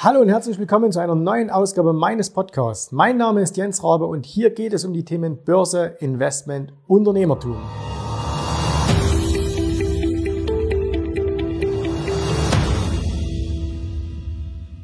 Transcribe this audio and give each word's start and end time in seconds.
Hallo 0.00 0.20
und 0.20 0.28
herzlich 0.28 0.60
willkommen 0.60 0.92
zu 0.92 1.00
einer 1.00 1.16
neuen 1.16 1.50
Ausgabe 1.50 1.92
meines 1.92 2.30
Podcasts. 2.30 2.92
Mein 2.92 3.16
Name 3.16 3.40
ist 3.40 3.56
Jens 3.56 3.82
Rabe 3.82 4.06
und 4.06 4.24
hier 4.24 4.50
geht 4.50 4.72
es 4.72 4.84
um 4.84 4.92
die 4.92 5.04
Themen 5.04 5.42
Börse, 5.44 5.96
Investment, 5.98 6.72
Unternehmertum. 6.86 7.56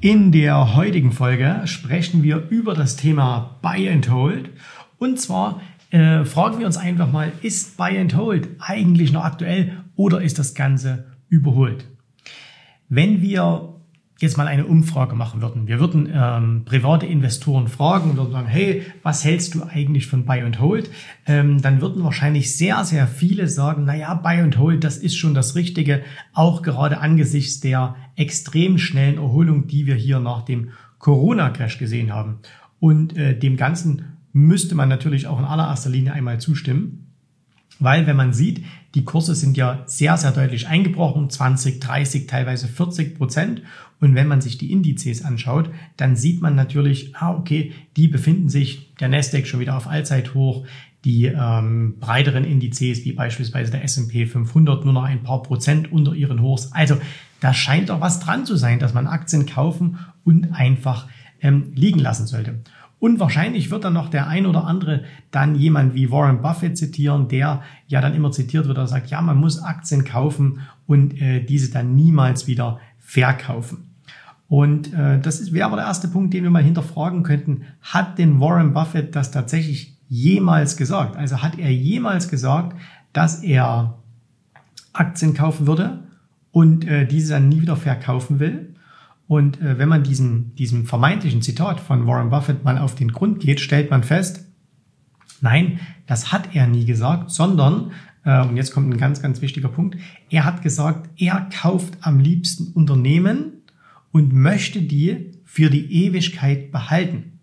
In 0.01 0.33
der 0.33 0.75
heutigen 0.75 1.13
Folge 1.13 1.61
sprechen 1.67 2.25
wir 2.25 2.49
über 2.51 2.75
das 2.75 2.97
Thema 2.97 3.61
Buy 3.63 3.89
and 3.89 4.11
Hold. 4.11 4.51
Und 4.99 5.21
zwar 5.21 5.61
äh, 5.91 6.25
fragen 6.25 6.59
wir 6.59 6.67
uns 6.67 6.77
einfach 6.77 7.13
mal, 7.13 7.31
ist 7.41 7.77
Buy 7.77 8.01
and 8.01 8.17
Hold 8.17 8.49
eigentlich 8.59 9.13
noch 9.13 9.23
aktuell 9.23 9.85
oder 9.95 10.23
ist 10.23 10.41
das 10.41 10.57
Ganze 10.57 11.05
überholt? 11.29 11.87
Wenn 12.89 13.23
wir 13.23 13.74
jetzt 14.25 14.37
mal 14.37 14.49
eine 14.49 14.67
Umfrage 14.67 15.15
machen 15.15 15.41
würden. 15.41 15.69
Wir 15.69 15.79
würden 15.79 16.09
ähm, 16.13 16.63
private 16.65 17.07
Investoren 17.07 17.69
fragen 17.69 18.19
und 18.19 18.33
sagen, 18.33 18.49
hey, 18.49 18.83
was 19.03 19.25
hältst 19.25 19.55
du 19.55 19.63
eigentlich 19.63 20.07
von 20.07 20.25
Buy 20.25 20.41
and 20.41 20.61
Hold? 20.61 20.91
Ähm, 21.27 21.63
dann 21.63 21.81
würden 21.81 22.03
wahrscheinlich 22.03 22.57
sehr, 22.57 22.85
sehr 22.85 23.07
viele 23.07 23.49
sagen, 23.49 23.85
naja, 23.85 24.15
Buy 24.15 24.41
and 24.41 24.59
Hold, 24.59 24.83
das 24.83 24.97
ist 24.97 25.17
schon 25.17 25.35
das 25.35 25.55
Richtige, 25.55 26.03
auch 26.33 26.63
gerade 26.63 26.99
angesichts 26.99 27.61
der 27.61 27.95
extrem 28.17 28.79
schnellen 28.79 29.19
Erholung, 29.19 29.67
die 29.69 29.87
wir 29.87 29.95
hier 29.95 30.19
nach 30.19 30.43
dem 30.43 30.71
Corona-Crash 30.99 31.79
gesehen 31.79 32.13
haben. 32.13 32.41
Und 32.81 33.17
äh, 33.17 33.39
dem 33.39 33.57
Ganzen 33.57 34.17
müsste 34.33 34.75
man 34.75 34.89
natürlich 34.89 35.27
auch 35.27 35.39
in 35.39 35.45
allererster 35.45 35.91
Linie 35.91 36.13
einmal 36.13 36.41
zustimmen. 36.41 37.13
Weil 37.79 38.07
wenn 38.07 38.17
man 38.17 38.33
sieht, 38.33 38.65
die 38.95 39.05
Kurse 39.05 39.35
sind 39.35 39.57
ja 39.57 39.83
sehr, 39.87 40.17
sehr 40.17 40.31
deutlich 40.31 40.69
eingebrochen, 40.69 41.29
20, 41.29 41.81
30, 41.81 42.27
teilweise 42.27 42.69
40 42.69 43.17
Prozent. 43.17 43.63
Und 44.01 44.15
wenn 44.15 44.29
man 44.29 44.41
sich 44.41 44.59
die 44.59 44.71
Indizes 44.71 45.25
anschaut, 45.25 45.71
dann 45.97 46.15
sieht 46.15 46.43
man 46.43 46.55
natürlich, 46.55 47.17
ah, 47.17 47.33
okay, 47.33 47.73
die 47.97 48.09
befinden 48.09 48.49
sich, 48.49 48.95
der 49.01 49.09
Nasdaq 49.09 49.47
schon 49.47 49.61
wieder 49.61 49.77
auf 49.77 49.87
Allzeithoch, 49.87 50.67
die 51.05 51.27
ähm, 51.27 51.97
breiteren 52.01 52.45
Indizes, 52.45 53.05
wie 53.05 53.13
beispielsweise 53.13 53.71
der 53.71 53.85
S&P 53.85 54.27
500, 54.27 54.85
nur 54.85 54.95
noch 54.95 55.05
ein 55.05 55.23
paar 55.23 55.43
Prozent 55.43 55.93
unter 55.93 56.15
ihren 56.15 56.41
Hochs. 56.41 56.73
Also 56.73 56.97
da 57.41 57.53
scheint 57.53 57.91
doch 57.91 58.01
was 58.01 58.21
dran 58.21 58.47
zu 58.47 58.57
sein, 58.57 58.79
dass 58.79 58.95
man 58.95 59.07
Aktien 59.07 59.47
kaufen 59.47 59.99
und 60.25 60.53
einfach 60.53 61.09
ähm, 61.43 61.73
liegen 61.75 61.99
lassen 61.99 62.27
sollte. 62.27 62.61
Und 63.05 63.21
wahrscheinlich 63.21 63.71
wird 63.71 63.85
dann 63.85 63.93
noch 63.93 64.09
der 64.09 64.29
ein 64.29 64.47
oder 64.47 64.65
andere 64.65 65.05
dann 65.31 65.57
jemand 65.57 65.95
wie 65.95 66.11
Warren 66.11 66.41
Buffett 66.41 66.79
zitieren, 66.79 67.29
der 67.29 67.61
ja 67.87 68.01
dann 68.01 68.15
immer 68.15 68.33
zitiert 68.33 68.67
wird, 68.67 68.79
der 68.79 68.87
sagt, 68.87 69.11
ja, 69.11 69.21
man 69.21 69.37
muss 69.37 69.63
Aktien 69.63 70.07
kaufen 70.07 70.61
und 70.87 71.21
äh, 71.21 71.45
diese 71.45 71.71
dann 71.71 71.95
niemals 71.95 72.47
wieder 72.47 72.81
verkaufen. 72.99 73.91
Und 74.49 74.95
äh, 74.95 75.21
das 75.21 75.53
wäre 75.53 75.67
aber 75.67 75.77
der 75.77 75.85
erste 75.85 76.09
Punkt, 76.09 76.33
den 76.33 76.45
wir 76.45 76.51
mal 76.51 76.63
hinterfragen 76.63 77.25
könnten. 77.25 77.65
Hat 77.83 78.17
denn 78.17 78.41
Warren 78.41 78.73
Buffett 78.73 79.15
das 79.15 79.31
tatsächlich 79.31 79.99
jemals 80.09 80.79
gesagt? 80.79 81.15
Also 81.15 81.43
hat 81.43 81.59
er 81.59 81.71
jemals 81.71 82.31
gesagt, 82.31 82.75
dass 83.13 83.43
er 83.43 83.99
Aktien 84.95 85.35
kaufen 85.35 85.67
würde 85.67 86.05
und 86.53 86.87
äh, 86.87 87.07
diese 87.07 87.35
dann 87.35 87.51
nie 87.51 87.61
wieder 87.61 87.77
verkaufen 87.77 88.41
will? 88.41 88.74
Und 89.27 89.61
äh, 89.61 89.79
wenn 89.79 89.89
man 89.89 90.03
diesen, 90.03 90.55
diesem 90.55 90.87
vermeintlichen 90.87 91.43
Zitat 91.43 91.81
von 91.81 92.07
Warren 92.07 92.31
Buffett 92.31 92.65
mal 92.65 92.79
auf 92.79 92.95
den 92.95 93.13
Grund 93.13 93.41
geht, 93.41 93.61
stellt 93.61 93.91
man 93.91 94.03
fest, 94.03 94.45
nein, 95.41 95.81
das 96.07 96.33
hat 96.33 96.55
er 96.55 96.67
nie 96.67 96.85
gesagt, 96.85 97.31
sondern, 97.31 97.93
äh, 98.25 98.43
und 98.43 98.57
jetzt 98.57 98.73
kommt 98.73 98.93
ein 98.93 98.99
ganz, 98.99 99.23
ganz 99.23 99.41
wichtiger 99.41 99.69
Punkt, 99.69 99.97
er 100.31 100.45
hat 100.45 100.63
gesagt, 100.63 101.09
er 101.17 101.49
kauft 101.63 101.95
am 102.01 102.21
liebsten 102.21 102.73
Unternehmen 102.73 103.63
und 104.13 104.33
möchte 104.33 104.83
die 104.83 105.33
für 105.45 105.71
die 105.71 106.05
Ewigkeit 106.05 106.71
behalten. 106.71 107.39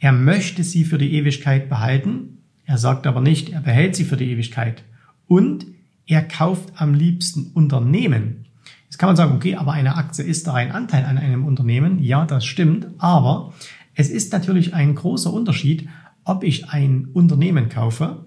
Er 0.00 0.12
möchte 0.12 0.64
sie 0.64 0.84
für 0.84 0.98
die 0.98 1.14
Ewigkeit 1.14 1.68
behalten, 1.68 2.38
er 2.64 2.78
sagt 2.78 3.06
aber 3.06 3.20
nicht, 3.20 3.50
er 3.50 3.62
behält 3.62 3.96
sie 3.96 4.04
für 4.04 4.16
die 4.16 4.30
Ewigkeit. 4.30 4.84
Und 5.26 5.66
er 6.06 6.22
kauft 6.22 6.72
am 6.76 6.94
liebsten 6.94 7.50
Unternehmen. 7.54 8.44
Jetzt 8.88 8.98
kann 8.98 9.08
man 9.08 9.16
sagen, 9.16 9.34
okay, 9.34 9.54
aber 9.54 9.72
eine 9.72 9.96
Aktie 9.96 10.24
ist 10.24 10.46
da 10.46 10.54
ein 10.54 10.72
Anteil 10.72 11.04
an 11.04 11.18
einem 11.18 11.44
Unternehmen. 11.44 11.98
Ja, 12.02 12.24
das 12.24 12.44
stimmt. 12.44 12.88
Aber 12.98 13.52
es 13.94 14.08
ist 14.08 14.32
natürlich 14.32 14.74
ein 14.74 14.94
großer 14.94 15.32
Unterschied, 15.32 15.88
ob 16.24 16.44
ich 16.44 16.70
ein 16.70 17.08
Unternehmen 17.12 17.68
kaufe, 17.68 18.24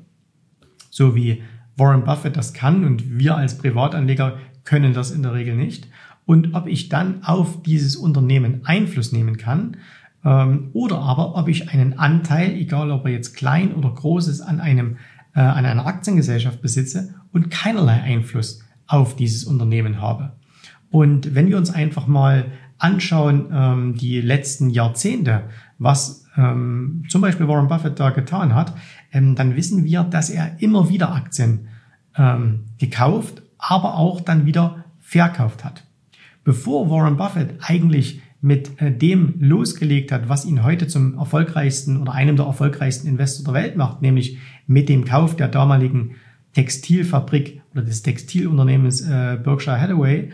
so 0.89 1.15
wie 1.15 1.43
Warren 1.77 2.03
Buffett 2.03 2.35
das 2.35 2.53
kann 2.53 2.83
und 2.83 3.17
wir 3.17 3.37
als 3.37 3.57
Privatanleger 3.57 4.37
können 4.63 4.93
das 4.93 5.11
in 5.11 5.23
der 5.23 5.33
Regel 5.33 5.55
nicht, 5.55 5.87
und 6.25 6.53
ob 6.53 6.67
ich 6.67 6.89
dann 6.89 7.23
auf 7.23 7.63
dieses 7.63 7.95
Unternehmen 7.95 8.61
Einfluss 8.65 9.11
nehmen 9.11 9.37
kann 9.37 9.77
ähm, 10.23 10.69
oder 10.73 10.99
aber 10.99 11.35
ob 11.35 11.47
ich 11.47 11.69
einen 11.69 11.97
Anteil, 11.97 12.53
egal 12.53 12.91
ob 12.91 13.05
er 13.05 13.11
jetzt 13.11 13.35
klein 13.35 13.73
oder 13.73 13.91
groß 13.91 14.27
ist, 14.27 14.41
an 14.41 14.59
einem 14.59 14.97
äh, 15.33 15.39
an 15.39 15.65
einer 15.65 15.85
Aktiengesellschaft 15.85 16.61
besitze 16.61 17.15
und 17.31 17.49
keinerlei 17.49 18.01
Einfluss 18.01 18.61
auf 18.87 19.15
dieses 19.15 19.45
Unternehmen 19.45 20.01
habe. 20.01 20.33
Und 20.91 21.33
wenn 21.33 21.47
wir 21.47 21.57
uns 21.57 21.71
einfach 21.73 22.05
mal 22.05 22.45
anschauen, 22.77 23.47
ähm, 23.51 23.95
die 23.95 24.21
letzten 24.21 24.69
Jahrzehnte, 24.69 25.43
was 25.79 26.25
ähm, 26.37 27.05
zum 27.09 27.21
Beispiel 27.21 27.47
Warren 27.47 27.67
Buffett 27.67 27.99
da 27.99 28.09
getan 28.11 28.53
hat, 28.53 28.73
ähm, 29.11 29.35
dann 29.35 29.55
wissen 29.55 29.83
wir, 29.85 30.03
dass 30.03 30.29
er 30.29 30.57
immer 30.59 30.89
wieder 30.89 31.13
Aktien 31.13 31.67
ähm, 32.17 32.65
gekauft, 32.77 33.41
aber 33.57 33.97
auch 33.97 34.21
dann 34.21 34.45
wieder 34.45 34.85
verkauft 34.99 35.63
hat. 35.63 35.85
Bevor 36.43 36.89
Warren 36.89 37.17
Buffett 37.17 37.55
eigentlich 37.61 38.21
mit 38.41 38.81
äh, 38.81 38.91
dem 38.91 39.35
losgelegt 39.39 40.11
hat, 40.11 40.27
was 40.27 40.45
ihn 40.45 40.63
heute 40.63 40.87
zum 40.87 41.17
erfolgreichsten 41.17 42.01
oder 42.01 42.13
einem 42.13 42.35
der 42.35 42.47
erfolgreichsten 42.47 43.07
Investor 43.07 43.53
der 43.53 43.63
Welt 43.63 43.75
macht, 43.77 44.01
nämlich 44.01 44.39
mit 44.67 44.89
dem 44.89 45.05
Kauf 45.05 45.35
der 45.35 45.47
damaligen 45.47 46.15
Textilfabrik 46.53 47.61
oder 47.73 47.83
des 47.83 48.01
Textilunternehmens 48.01 49.01
äh, 49.01 49.37
Berkshire 49.41 49.79
Hathaway, 49.79 50.31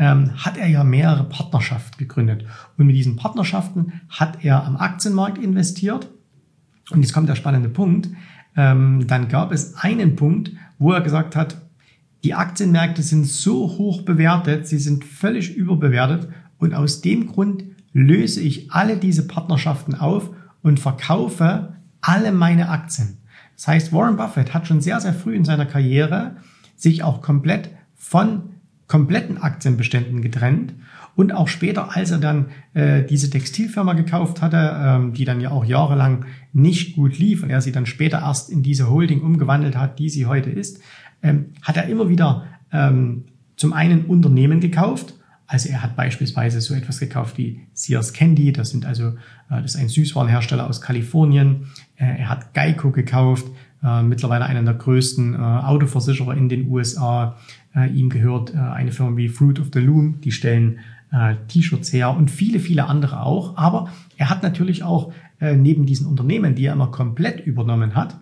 ähm, 0.00 0.30
hat 0.34 0.56
er 0.56 0.66
ja 0.66 0.82
mehrere 0.82 1.24
Partnerschaften 1.24 1.98
gegründet. 1.98 2.46
Und 2.78 2.86
mit 2.86 2.96
diesen 2.96 3.16
Partnerschaften 3.16 4.00
hat 4.08 4.42
er 4.42 4.64
am 4.64 4.78
Aktienmarkt 4.78 5.38
investiert. 5.38 6.08
Und 6.90 7.02
jetzt 7.02 7.12
kommt 7.12 7.28
der 7.28 7.36
spannende 7.36 7.68
Punkt. 7.68 8.08
Ähm, 8.56 9.06
dann 9.06 9.28
gab 9.28 9.52
es 9.52 9.76
einen 9.76 10.16
Punkt, 10.16 10.52
wo 10.78 10.92
er 10.92 11.02
gesagt 11.02 11.36
hat, 11.36 11.60
die 12.24 12.34
Aktienmärkte 12.34 13.02
sind 13.02 13.26
so 13.26 13.78
hoch 13.78 14.02
bewertet, 14.02 14.66
sie 14.66 14.78
sind 14.78 15.04
völlig 15.04 15.54
überbewertet 15.54 16.28
und 16.58 16.74
aus 16.74 17.02
dem 17.02 17.26
Grund 17.26 17.64
löse 17.92 18.40
ich 18.40 18.72
alle 18.72 18.96
diese 18.96 19.26
Partnerschaften 19.26 19.94
auf 19.94 20.30
und 20.62 20.80
verkaufe 20.80 21.74
alle 22.00 22.32
meine 22.32 22.68
Aktien. 22.68 23.18
Das 23.56 23.68
heißt, 23.68 23.92
Warren 23.92 24.16
Buffett 24.16 24.54
hat 24.54 24.66
schon 24.66 24.80
sehr, 24.80 25.00
sehr 25.00 25.14
früh 25.14 25.34
in 25.34 25.44
seiner 25.44 25.66
Karriere 25.66 26.36
sich 26.76 27.02
auch 27.02 27.20
komplett 27.22 27.70
von 27.94 28.49
kompletten 28.90 29.38
Aktienbeständen 29.38 30.20
getrennt. 30.20 30.74
Und 31.14 31.32
auch 31.32 31.48
später, 31.48 31.96
als 31.96 32.10
er 32.10 32.18
dann 32.18 32.46
äh, 32.74 33.04
diese 33.04 33.30
Textilfirma 33.30 33.92
gekauft 33.92 34.42
hatte, 34.42 34.76
ähm, 34.76 35.12
die 35.12 35.24
dann 35.24 35.40
ja 35.40 35.52
auch 35.52 35.64
jahrelang 35.64 36.24
nicht 36.52 36.96
gut 36.96 37.16
lief 37.16 37.42
und 37.42 37.50
er 37.50 37.60
sie 37.60 37.72
dann 37.72 37.86
später 37.86 38.18
erst 38.18 38.50
in 38.50 38.62
diese 38.62 38.90
Holding 38.90 39.20
umgewandelt 39.20 39.76
hat, 39.76 40.00
die 40.00 40.08
sie 40.08 40.26
heute 40.26 40.50
ist, 40.50 40.80
ähm, 41.22 41.52
hat 41.62 41.76
er 41.76 41.86
immer 41.86 42.08
wieder 42.08 42.46
ähm, 42.72 43.26
zum 43.54 43.72
einen 43.72 44.06
Unternehmen 44.06 44.58
gekauft. 44.58 45.14
Also 45.46 45.68
er 45.68 45.82
hat 45.84 45.94
beispielsweise 45.94 46.60
so 46.60 46.74
etwas 46.74 46.98
gekauft 46.98 47.38
wie 47.38 47.60
Sears 47.74 48.12
Candy, 48.12 48.52
das 48.52 48.70
sind 48.70 48.86
also, 48.86 49.10
äh, 49.50 49.62
das 49.62 49.74
ist 49.74 49.80
ein 49.80 49.88
Süßwarenhersteller 49.88 50.68
aus 50.68 50.80
Kalifornien. 50.80 51.66
Äh, 51.96 52.22
er 52.22 52.28
hat 52.28 52.54
Geico 52.54 52.90
gekauft, 52.90 53.46
äh, 53.82 54.02
mittlerweile 54.02 54.46
einer 54.46 54.62
der 54.62 54.74
größten 54.74 55.34
äh, 55.34 55.38
Autoversicherer 55.38 56.34
in 56.34 56.48
den 56.48 56.68
USA. 56.68 57.36
Äh, 57.74 57.90
ihm 57.90 58.10
gehört 58.10 58.54
äh, 58.54 58.58
eine 58.58 58.92
Firma 58.92 59.16
wie 59.16 59.28
Fruit 59.28 59.60
of 59.60 59.68
the 59.72 59.80
Loom, 59.80 60.20
die 60.20 60.32
stellen 60.32 60.80
äh, 61.12 61.36
T-Shirts 61.48 61.92
her 61.92 62.16
und 62.16 62.30
viele, 62.30 62.60
viele 62.60 62.86
andere 62.86 63.22
auch. 63.22 63.56
Aber 63.56 63.90
er 64.16 64.30
hat 64.30 64.42
natürlich 64.42 64.82
auch 64.82 65.12
äh, 65.40 65.56
neben 65.56 65.86
diesen 65.86 66.06
Unternehmen, 66.06 66.54
die 66.54 66.66
er 66.66 66.72
immer 66.72 66.90
komplett 66.90 67.44
übernommen 67.46 67.94
hat, 67.94 68.18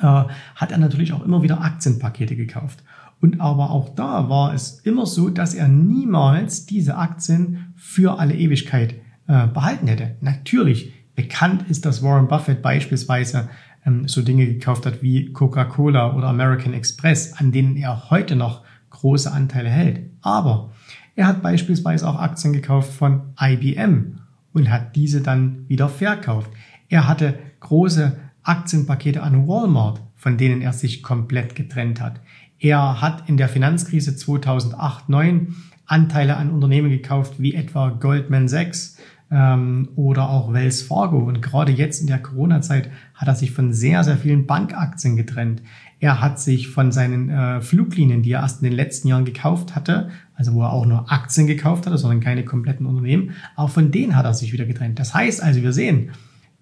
äh, 0.00 0.24
hat 0.54 0.72
er 0.72 0.78
natürlich 0.78 1.12
auch 1.12 1.24
immer 1.24 1.42
wieder 1.42 1.62
Aktienpakete 1.62 2.36
gekauft. 2.36 2.82
Und 3.20 3.40
aber 3.40 3.70
auch 3.70 3.94
da 3.94 4.28
war 4.28 4.54
es 4.54 4.80
immer 4.80 5.06
so, 5.06 5.28
dass 5.28 5.54
er 5.54 5.66
niemals 5.66 6.66
diese 6.66 6.96
Aktien 6.96 7.72
für 7.74 8.18
alle 8.18 8.34
Ewigkeit 8.34 8.94
äh, 9.26 9.46
behalten 9.48 9.88
hätte. 9.88 10.16
Natürlich, 10.20 10.92
bekannt 11.16 11.64
ist, 11.68 11.84
dass 11.84 12.02
Warren 12.02 12.28
Buffett 12.28 12.62
beispielsweise 12.62 13.48
ähm, 13.88 14.08
so 14.08 14.22
Dinge 14.22 14.46
gekauft 14.46 14.86
hat 14.86 15.02
wie 15.02 15.32
Coca-Cola 15.32 16.14
oder 16.14 16.28
American 16.28 16.74
Express, 16.74 17.32
an 17.34 17.52
denen 17.52 17.76
er 17.76 18.10
heute 18.10 18.36
noch 18.36 18.62
große 18.90 19.30
Anteile 19.32 19.68
hält. 19.68 20.10
Aber 20.22 20.72
er 21.16 21.26
hat 21.26 21.42
beispielsweise 21.42 22.08
auch 22.08 22.18
Aktien 22.18 22.52
gekauft 22.52 22.92
von 22.92 23.34
IBM 23.40 24.20
und 24.52 24.70
hat 24.70 24.94
diese 24.96 25.20
dann 25.20 25.68
wieder 25.68 25.88
verkauft. 25.88 26.50
Er 26.88 27.08
hatte 27.08 27.38
große 27.60 28.16
Aktienpakete 28.42 29.22
an 29.22 29.46
Walmart, 29.46 30.00
von 30.14 30.36
denen 30.36 30.62
er 30.62 30.72
sich 30.72 31.02
komplett 31.02 31.54
getrennt 31.54 32.00
hat. 32.00 32.20
Er 32.58 33.00
hat 33.00 33.28
in 33.28 33.36
der 33.36 33.48
Finanzkrise 33.48 34.12
2008-9 34.12 35.48
Anteile 35.86 36.36
an 36.36 36.50
Unternehmen 36.50 36.90
gekauft, 36.90 37.34
wie 37.38 37.54
etwa 37.54 37.90
Goldman 37.90 38.48
Sachs 38.48 38.98
ähm, 39.30 39.88
oder 39.96 40.30
auch 40.30 40.52
Wells 40.52 40.82
Fargo. 40.82 41.18
Und 41.18 41.42
gerade 41.42 41.72
jetzt 41.72 42.00
in 42.00 42.06
der 42.06 42.18
Corona-Zeit 42.18 42.90
hat 43.14 43.28
er 43.28 43.34
sich 43.34 43.52
von 43.52 43.72
sehr, 43.72 44.04
sehr 44.04 44.16
vielen 44.16 44.46
Bankaktien 44.46 45.16
getrennt. 45.16 45.62
Er 46.00 46.20
hat 46.20 46.40
sich 46.40 46.68
von 46.68 46.92
seinen 46.92 47.28
äh, 47.28 47.60
Fluglinien, 47.60 48.22
die 48.22 48.32
er 48.32 48.40
erst 48.40 48.62
in 48.62 48.68
den 48.68 48.76
letzten 48.76 49.08
Jahren 49.08 49.24
gekauft 49.24 49.74
hatte, 49.74 50.10
also 50.34 50.54
wo 50.54 50.62
er 50.62 50.72
auch 50.72 50.86
nur 50.86 51.10
Aktien 51.10 51.46
gekauft 51.46 51.86
hatte, 51.86 51.98
sondern 51.98 52.20
keine 52.20 52.44
kompletten 52.44 52.86
Unternehmen, 52.86 53.32
auch 53.56 53.70
von 53.70 53.90
denen 53.90 54.16
hat 54.16 54.24
er 54.24 54.34
sich 54.34 54.52
wieder 54.52 54.64
getrennt. 54.64 54.98
Das 54.98 55.12
heißt 55.12 55.42
also, 55.42 55.62
wir 55.62 55.72
sehen, 55.72 56.10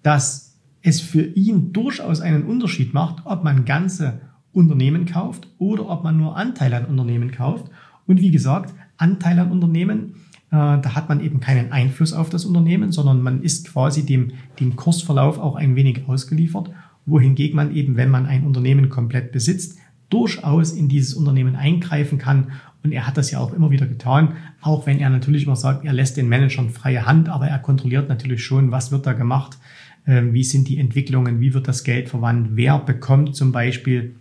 dass 0.01 0.55
es 0.81 1.01
für 1.01 1.21
ihn 1.21 1.73
durchaus 1.73 2.21
einen 2.21 2.43
Unterschied 2.43 2.93
macht, 2.93 3.25
ob 3.25 3.43
man 3.43 3.65
ganze 3.65 4.21
Unternehmen 4.53 5.05
kauft 5.05 5.47
oder 5.59 5.87
ob 5.89 6.03
man 6.03 6.17
nur 6.17 6.35
Anteile 6.35 6.77
an 6.77 6.85
Unternehmen 6.85 7.31
kauft. 7.31 7.69
Und 8.07 8.21
wie 8.21 8.31
gesagt, 8.31 8.73
Anteile 8.97 9.41
an 9.41 9.51
Unternehmen, 9.51 10.15
da 10.49 10.95
hat 10.95 11.09
man 11.09 11.19
eben 11.19 11.39
keinen 11.39 11.71
Einfluss 11.71 12.13
auf 12.13 12.29
das 12.29 12.45
Unternehmen, 12.45 12.91
sondern 12.91 13.21
man 13.21 13.41
ist 13.41 13.71
quasi 13.71 14.05
dem, 14.05 14.31
dem 14.59 14.75
Kursverlauf 14.75 15.39
auch 15.39 15.55
ein 15.55 15.75
wenig 15.75 16.07
ausgeliefert 16.07 16.71
wohingegen 17.07 17.55
man 17.55 17.73
eben, 17.73 17.97
wenn 17.97 18.11
man 18.11 18.27
ein 18.27 18.45
Unternehmen 18.45 18.89
komplett 18.89 19.31
besitzt, 19.31 19.79
durchaus 20.09 20.73
in 20.73 20.87
dieses 20.87 21.15
Unternehmen 21.15 21.55
eingreifen 21.55 22.19
kann. 22.19 22.51
Und 22.83 22.91
er 22.91 23.07
hat 23.07 23.17
das 23.17 23.31
ja 23.31 23.39
auch 23.39 23.53
immer 23.53 23.71
wieder 23.71 23.87
getan, 23.87 24.35
auch 24.61 24.85
wenn 24.85 24.99
er 24.99 25.09
natürlich 25.09 25.45
immer 25.45 25.55
sagt, 25.55 25.83
er 25.83 25.93
lässt 25.93 26.17
den 26.17 26.29
Managern 26.29 26.69
freie 26.69 27.05
Hand, 27.05 27.27
aber 27.29 27.47
er 27.47 27.59
kontrolliert 27.59 28.07
natürlich 28.07 28.43
schon, 28.43 28.71
was 28.71 28.91
wird 28.91 29.05
da 29.05 29.13
gemacht, 29.13 29.57
ähm, 30.05 30.33
wie 30.33 30.43
sind 30.43 30.67
die 30.67 30.77
Entwicklungen, 30.77 31.41
wie 31.41 31.53
wird 31.53 31.67
das 31.67 31.83
Geld 31.83 32.09
verwandt, 32.09 32.49
wer 32.51 32.77
bekommt 32.77 33.35
zum 33.35 33.51
Beispiel, 33.51 34.15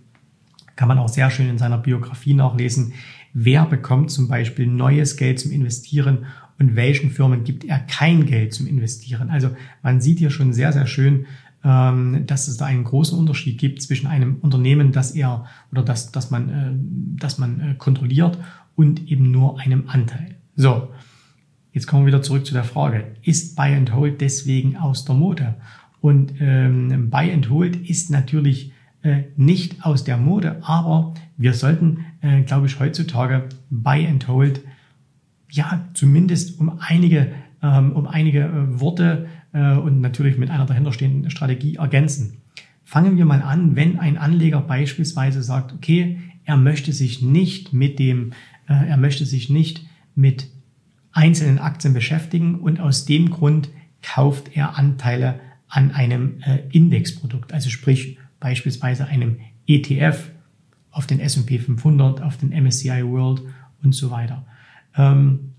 kann 0.75 0.89
man 0.89 0.99
auch 0.99 1.09
sehr 1.09 1.31
schön 1.31 1.49
in 1.49 1.59
seiner 1.59 1.79
Biografie 1.79 2.35
nachlesen, 2.35 2.93
wer 3.39 3.67
bekommt 3.67 4.11
zum 4.11 4.29
Beispiel 4.29 4.67
neues 4.67 5.19
Geld 5.19 5.39
zum 5.39 5.53
Investieren 5.53 6.25
und 6.59 6.75
welchen 6.75 7.11
Firmen 7.11 7.45
gibt 7.45 7.65
er 7.65 7.79
kein 7.79 8.25
Geld 8.25 8.55
zum 8.55 8.67
Investieren. 8.67 9.29
Also 9.29 9.51
man 9.83 10.01
sieht 10.01 10.21
hier 10.21 10.31
schon 10.31 10.55
sehr, 10.55 10.73
sehr 10.73 10.87
schön, 10.87 11.27
ähm, 11.63 12.25
dass 12.27 12.49
es 12.49 12.57
da 12.57 12.65
einen 12.65 12.85
großen 12.85 13.19
Unterschied 13.19 13.59
gibt 13.59 13.83
zwischen 13.83 14.07
einem 14.07 14.37
Unternehmen, 14.37 14.91
das 14.91 15.11
er 15.11 15.45
oder 15.71 15.83
das, 15.83 16.13
das 16.13 16.31
man, 16.31 16.49
äh, 16.49 17.21
das 17.21 17.37
man 17.37 17.61
äh, 17.61 17.75
kontrolliert 17.75 18.39
und 18.75 19.07
eben 19.11 19.31
nur 19.31 19.61
einem 19.61 19.85
Anteil. 19.89 20.37
So, 20.55 20.89
jetzt 21.75 21.87
kommen 21.87 22.05
wir 22.05 22.15
wieder 22.15 22.23
zurück 22.23 22.47
zu 22.47 22.55
der 22.55 22.65
Frage, 22.65 23.05
ist 23.23 23.55
Buy 23.55 23.75
and 23.75 23.95
Hold 23.95 24.23
deswegen 24.23 24.79
aus 24.79 25.05
der 25.05 25.15
Mode? 25.15 25.57
Und 26.01 26.33
ähm, 26.41 27.11
Buy 27.11 27.31
and 27.33 27.51
Hold 27.51 27.77
ist 27.87 28.11
natürlich 28.11 28.73
äh, 29.03 29.25
nicht 29.37 29.85
aus 29.85 30.05
der 30.05 30.17
Mode, 30.17 30.57
aber 30.63 31.15
wir 31.37 31.53
sollten, 31.53 32.07
äh, 32.21 32.43
glaube 32.43 32.67
ich, 32.67 32.79
heutzutage 32.79 33.49
Buy 33.71 34.07
and 34.07 34.29
Hold 34.29 34.63
ja 35.51 35.87
zumindest 35.95 36.59
um 36.61 36.79
einige, 36.81 37.33
ähm, 37.63 37.93
um 37.93 38.07
einige 38.07 38.41
äh, 38.41 38.81
Worte 38.81 39.29
äh, 39.53 39.75
und 39.75 40.01
natürlich 40.01 40.39
mit 40.39 40.51
einer 40.51 40.67
dahinterstehenden 40.67 41.31
Strategie 41.31 41.77
ergänzen. 41.77 42.39
Fangen 42.85 43.17
wir 43.17 43.25
mal 43.25 43.43
an, 43.43 43.77
wenn 43.77 43.99
ein 43.99 44.17
Anleger 44.19 44.61
beispielsweise 44.61 45.43
sagt, 45.43 45.73
okay, 45.73 46.19
er 46.45 46.57
möchte 46.57 46.93
sich 46.93 47.23
nicht 47.23 47.73
mit 47.73 47.99
dem, 47.99 48.33
äh, 48.69 48.89
er 48.89 48.97
möchte 48.97 49.27
sich 49.27 49.51
nicht 49.51 49.87
mit 50.15 50.49
einzelnen 51.13 51.59
Aktien 51.59 51.95
beschäftigen 51.95 52.57
und 52.57 52.79
aus 52.79 53.07
dem 53.07 53.31
Grund 53.31 53.71
kauft 54.03 54.57
er 54.57 54.79
Anteile 54.79 55.41
an 55.69 55.91
einem 55.91 56.41
äh, 56.43 56.61
Indexprodukt, 56.71 57.53
also 57.53 57.71
sprich 57.71 58.19
beispielsweise 58.39 59.07
einem 59.07 59.39
ETF 59.67 60.31
auf 60.97 61.07
den 61.07 61.21
S&P 61.21 61.59
500, 61.59 62.23
auf 62.23 62.39
den 62.39 62.49
MSCI 62.49 63.05
World 63.05 63.43
und 63.83 63.95
so 63.95 64.11
weiter. 64.11 64.47
Ähm, 64.97 65.53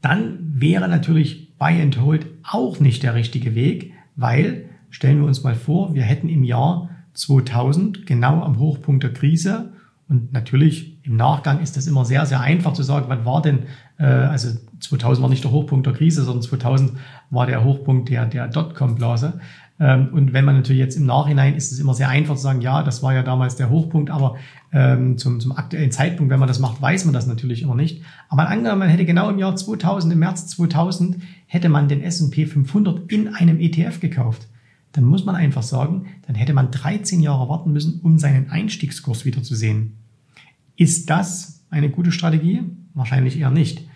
dann 0.00 0.38
wäre 0.54 0.88
natürlich 0.88 1.56
Buy 1.58 1.82
and 1.82 2.00
Hold 2.00 2.26
auch 2.44 2.78
nicht 2.78 3.02
der 3.02 3.16
richtige 3.16 3.56
Weg, 3.56 3.92
weil, 4.14 4.66
stellen 4.90 5.18
wir 5.18 5.26
uns 5.26 5.42
mal 5.42 5.56
vor, 5.56 5.94
wir 5.94 6.04
hätten 6.04 6.28
im 6.28 6.44
Jahr 6.44 6.88
2000 7.14 8.06
genau 8.06 8.44
am 8.44 8.60
Hochpunkt 8.60 9.02
der 9.02 9.12
Krise 9.12 9.72
und 10.08 10.32
natürlich 10.32 11.04
im 11.04 11.16
Nachgang 11.16 11.60
ist 11.60 11.76
das 11.76 11.88
immer 11.88 12.04
sehr, 12.04 12.24
sehr 12.24 12.40
einfach 12.40 12.74
zu 12.74 12.84
sagen, 12.84 13.06
wann 13.08 13.24
war 13.24 13.42
denn, 13.42 13.64
äh, 13.98 14.04
also 14.04 14.56
2000 14.78 15.20
war 15.20 15.30
nicht 15.30 15.42
der 15.42 15.50
Hochpunkt 15.50 15.84
der 15.86 15.94
Krise, 15.94 16.22
sondern 16.22 16.42
2000 16.42 16.92
war 17.30 17.46
der 17.46 17.64
Hochpunkt 17.64 18.08
der, 18.08 18.26
der 18.26 18.46
Dotcom-Blase. 18.46 19.40
Ähm, 19.80 20.08
und 20.12 20.32
wenn 20.32 20.44
man 20.44 20.56
natürlich 20.56 20.80
jetzt 20.80 20.96
im 20.96 21.06
Nachhinein 21.06 21.56
ist 21.56 21.72
es 21.72 21.80
immer 21.80 21.94
sehr 21.94 22.08
einfach 22.08 22.36
zu 22.36 22.42
sagen, 22.42 22.60
ja, 22.60 22.82
das 22.82 23.02
war 23.02 23.12
ja 23.12 23.22
damals 23.22 23.56
der 23.56 23.70
Hochpunkt, 23.70 24.10
aber 24.10 24.36
ähm, 24.72 25.18
zum, 25.18 25.40
zum 25.40 25.52
aktuellen 25.52 25.90
Zeitpunkt, 25.90 26.30
wenn 26.30 26.38
man 26.38 26.48
das 26.48 26.60
macht, 26.60 26.80
weiß 26.80 27.04
man 27.04 27.14
das 27.14 27.26
natürlich 27.26 27.62
immer 27.62 27.74
nicht. 27.74 28.02
Aber 28.28 28.48
angenommen, 28.48 28.80
man 28.80 28.88
hätte 28.88 29.04
genau 29.04 29.30
im 29.30 29.38
Jahr 29.38 29.56
2000, 29.56 30.12
im 30.12 30.18
März 30.20 30.46
2000, 30.48 31.18
hätte 31.46 31.68
man 31.68 31.88
den 31.88 32.02
S&P 32.02 32.46
500 32.46 33.10
in 33.10 33.34
einem 33.34 33.58
ETF 33.58 34.00
gekauft. 34.00 34.46
Dann 34.92 35.04
muss 35.04 35.24
man 35.24 35.34
einfach 35.34 35.64
sagen, 35.64 36.06
dann 36.26 36.36
hätte 36.36 36.54
man 36.54 36.70
13 36.70 37.20
Jahre 37.20 37.48
warten 37.48 37.72
müssen, 37.72 38.00
um 38.02 38.18
seinen 38.18 38.50
Einstiegskurs 38.50 39.24
wieder 39.24 39.42
zu 39.42 39.56
sehen. 39.56 39.96
Ist 40.76 41.10
das 41.10 41.64
eine 41.70 41.90
gute 41.90 42.12
Strategie? 42.12 42.62
Wahrscheinlich 42.94 43.40
eher 43.40 43.50
nicht. 43.50 43.88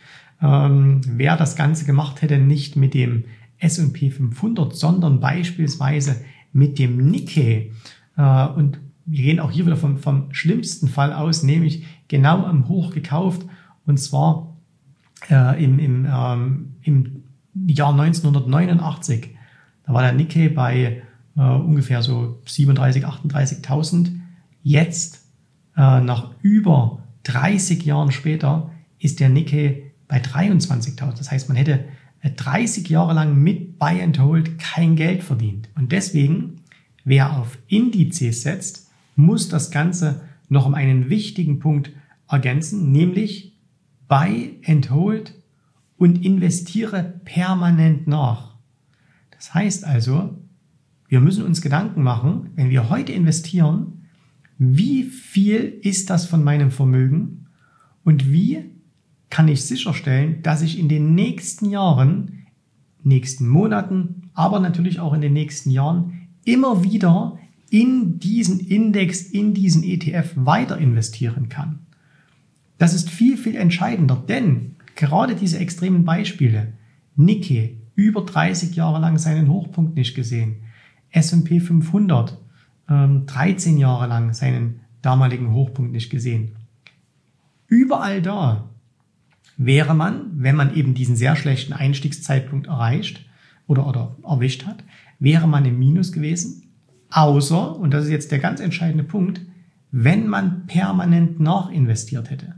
Ähm, 0.42 1.00
wer 1.06 1.36
das 1.36 1.54
Ganze 1.54 1.84
gemacht 1.84 2.22
hätte, 2.22 2.38
nicht 2.38 2.74
mit 2.74 2.94
dem 2.94 3.24
S&P 3.58 4.10
500, 4.10 4.74
sondern 4.74 5.20
beispielsweise 5.20 6.24
mit 6.52 6.78
dem 6.78 7.10
Nikkei. 7.10 7.72
Äh, 8.16 8.46
und 8.48 8.80
wir 9.06 9.22
gehen 9.22 9.40
auch 9.40 9.50
hier 9.50 9.66
wieder 9.66 9.76
vom, 9.76 9.98
vom 9.98 10.32
schlimmsten 10.32 10.88
Fall 10.88 11.12
aus, 11.12 11.42
nämlich 11.42 11.84
genau 12.08 12.44
am 12.44 12.68
Hoch 12.68 12.92
gekauft 12.92 13.46
und 13.86 13.98
zwar 13.98 14.56
äh, 15.30 15.64
im, 15.64 15.78
im, 15.78 16.06
ähm, 16.10 16.74
im 16.82 17.22
Jahr 17.66 17.92
1989. 17.92 19.30
Da 19.86 19.94
war 19.94 20.02
der 20.02 20.12
Nikkei 20.12 20.48
bei 20.48 21.02
äh, 21.36 21.40
ungefähr 21.40 22.02
so 22.02 22.40
37, 22.44 23.06
38.000. 23.06 24.10
Jetzt, 24.62 25.24
äh, 25.76 26.00
nach 26.00 26.32
über 26.42 27.02
30 27.22 27.84
Jahren 27.84 28.12
später, 28.12 28.70
ist 28.98 29.20
der 29.20 29.28
Nikkei 29.28 29.92
bei 30.06 30.18
23.000. 30.20 31.16
Das 31.16 31.30
heißt, 31.30 31.48
man 31.48 31.56
hätte 31.56 31.84
30 32.30 32.88
Jahre 32.88 33.14
lang 33.14 33.42
mit 33.42 33.78
Buy 33.78 34.02
and 34.02 34.18
Hold 34.18 34.58
kein 34.58 34.96
Geld 34.96 35.22
verdient. 35.22 35.68
Und 35.74 35.92
deswegen, 35.92 36.56
wer 37.04 37.38
auf 37.38 37.58
Indizes 37.68 38.42
setzt, 38.42 38.90
muss 39.16 39.48
das 39.48 39.70
Ganze 39.70 40.22
noch 40.48 40.66
um 40.66 40.74
einen 40.74 41.10
wichtigen 41.10 41.58
Punkt 41.58 41.90
ergänzen, 42.28 42.92
nämlich 42.92 43.56
Buy 44.08 44.60
and 44.66 44.90
Hold 44.90 45.34
und 45.96 46.24
investiere 46.24 47.20
permanent 47.24 48.06
nach. 48.06 48.54
Das 49.30 49.54
heißt 49.54 49.84
also, 49.84 50.38
wir 51.08 51.20
müssen 51.20 51.44
uns 51.44 51.62
Gedanken 51.62 52.02
machen, 52.02 52.50
wenn 52.54 52.70
wir 52.70 52.90
heute 52.90 53.12
investieren, 53.12 54.04
wie 54.58 55.04
viel 55.04 55.78
ist 55.82 56.10
das 56.10 56.26
von 56.26 56.42
meinem 56.42 56.70
Vermögen 56.70 57.46
und 58.04 58.30
wie 58.32 58.70
kann 59.30 59.48
ich 59.48 59.64
sicherstellen, 59.64 60.42
dass 60.42 60.62
ich 60.62 60.78
in 60.78 60.88
den 60.88 61.14
nächsten 61.14 61.70
Jahren, 61.70 62.46
nächsten 63.02 63.48
Monaten, 63.48 64.30
aber 64.34 64.60
natürlich 64.60 65.00
auch 65.00 65.12
in 65.12 65.20
den 65.20 65.32
nächsten 65.32 65.70
Jahren 65.70 66.28
immer 66.44 66.82
wieder 66.82 67.38
in 67.70 68.18
diesen 68.18 68.60
Index, 68.60 69.22
in 69.22 69.52
diesen 69.52 69.84
ETF 69.84 70.32
weiter 70.36 70.78
investieren 70.78 71.48
kann. 71.48 71.80
Das 72.78 72.94
ist 72.94 73.10
viel, 73.10 73.36
viel 73.36 73.56
entscheidender, 73.56 74.22
denn 74.28 74.76
gerade 74.94 75.34
diese 75.34 75.58
extremen 75.58 76.04
Beispiele, 76.04 76.72
Nikkei, 77.16 77.76
über 77.94 78.22
30 78.22 78.76
Jahre 78.76 79.00
lang 79.00 79.18
seinen 79.18 79.48
Hochpunkt 79.48 79.96
nicht 79.96 80.14
gesehen, 80.14 80.62
S&P 81.10 81.60
500, 81.60 82.38
13 82.86 83.76
Jahre 83.76 84.06
lang 84.06 84.32
seinen 84.32 84.80
damaligen 85.02 85.52
Hochpunkt 85.52 85.92
nicht 85.92 86.08
gesehen. 86.10 86.52
Überall 87.66 88.22
da 88.22 88.70
wäre 89.58 89.94
man, 89.94 90.30
wenn 90.34 90.56
man 90.56 90.74
eben 90.74 90.94
diesen 90.94 91.16
sehr 91.16 91.36
schlechten 91.36 91.74
Einstiegszeitpunkt 91.74 92.68
erreicht 92.68 93.26
oder, 93.66 93.86
oder 93.86 94.16
erwischt 94.24 94.64
hat, 94.64 94.84
wäre 95.18 95.46
man 95.46 95.66
im 95.66 95.78
Minus 95.78 96.12
gewesen. 96.12 96.62
Außer, 97.10 97.76
und 97.76 97.92
das 97.92 98.04
ist 98.04 98.10
jetzt 98.10 98.30
der 98.30 98.38
ganz 98.38 98.60
entscheidende 98.60 99.04
Punkt, 99.04 99.40
wenn 99.90 100.28
man 100.28 100.66
permanent 100.66 101.40
nachinvestiert 101.40 102.30
hätte. 102.30 102.54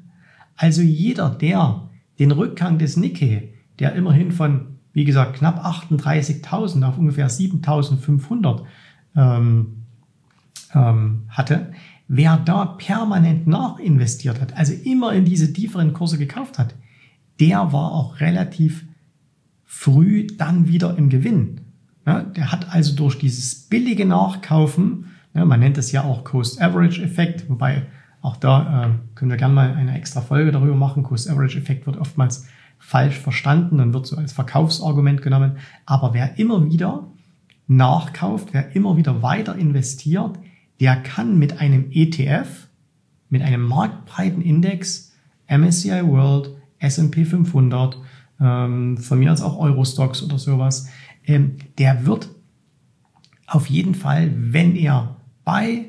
Also 0.57 0.83
jeder, 0.83 1.31
der 1.31 1.89
den 2.19 2.33
Rückgang 2.33 2.79
des 2.79 2.97
Nikkei, 2.97 3.55
der 3.79 3.95
immerhin 3.95 4.31
von, 4.31 4.77
wie 4.93 5.05
gesagt, 5.05 5.37
knapp 5.37 5.65
38.000 5.65 6.85
auf 6.87 6.99
ungefähr 6.99 7.31
7.500 7.31 8.65
ähm, 9.17 9.85
ähm, 10.75 11.23
hatte, 11.29 11.73
wer 12.09 12.37
da 12.37 12.67
permanent 12.67 13.47
nachinvestiert 13.47 14.41
hat, 14.41 14.55
also 14.55 14.75
immer 14.75 15.15
in 15.15 15.25
diese 15.25 15.53
tieferen 15.53 15.95
Kurse 15.95 16.19
gekauft 16.19 16.59
hat, 16.59 16.75
der 17.41 17.73
war 17.73 17.93
auch 17.93 18.21
relativ 18.21 18.85
früh 19.65 20.27
dann 20.27 20.69
wieder 20.69 20.97
im 20.97 21.09
Gewinn. 21.09 21.63
Ja, 22.07 22.23
der 22.23 22.53
hat 22.53 22.73
also 22.73 22.95
durch 22.95 23.19
dieses 23.19 23.55
billige 23.55 24.07
Nachkaufen, 24.07 25.07
ja, 25.35 25.45
man 25.45 25.61
nennt 25.61 25.79
es 25.79 25.93
ja 25.93 26.05
auch 26.05 26.25
Cost 26.25 26.61
Average 26.61 27.03
Effekt, 27.03 27.49
wobei 27.49 27.87
Auch 28.23 28.37
da 28.37 28.85
äh, 28.85 28.91
können 29.15 29.31
wir 29.31 29.39
gerne 29.39 29.55
mal 29.55 29.75
eine 29.75 29.97
extra 29.97 30.21
Folge 30.21 30.53
darüber 30.53 30.75
machen. 30.75 31.03
Cost-Average-Effekt 31.03 31.87
wird 31.87 31.97
oftmals 31.97 32.47
falsch 32.79 33.19
verstanden 33.19 33.81
und 33.81 33.93
wird 33.93 34.07
so 34.07 34.17
als 34.17 34.33
Verkaufsargument 34.33 35.23
genommen. 35.23 35.59
Aber 35.87 36.15
wer 36.15 36.39
immer 36.39 36.71
wieder 36.71 37.07
nachkauft, 37.67 38.49
wer 38.53 38.75
immer 38.75 38.97
wieder 38.97 39.23
weiter 39.23 39.57
investiert, 39.57 40.39
der 40.81 40.97
kann 40.97 41.39
mit 41.39 41.61
einem 41.61 41.87
ETF, 41.91 42.69
mit 43.29 43.43
einem 43.43 43.63
marktbreiten 43.63 44.43
Index, 44.43 45.13
MSCI 45.49 46.07
World, 46.07 46.51
S&P 46.81 47.25
500, 47.25 47.99
ähm, 48.41 48.99
von 48.99 49.19
mir 49.19 49.33
aus 49.33 49.43
auch 49.43 49.59
Eurostox 49.59 50.23
oder 50.23 50.39
sowas, 50.39 50.89
ähm, 51.27 51.57
der 51.79 52.07
wird 52.07 52.29
auf 53.47 53.67
jeden 53.67 53.95
Fall, 53.95 54.33
wenn 54.37 54.75
er 54.77 55.17
bei 55.45 55.87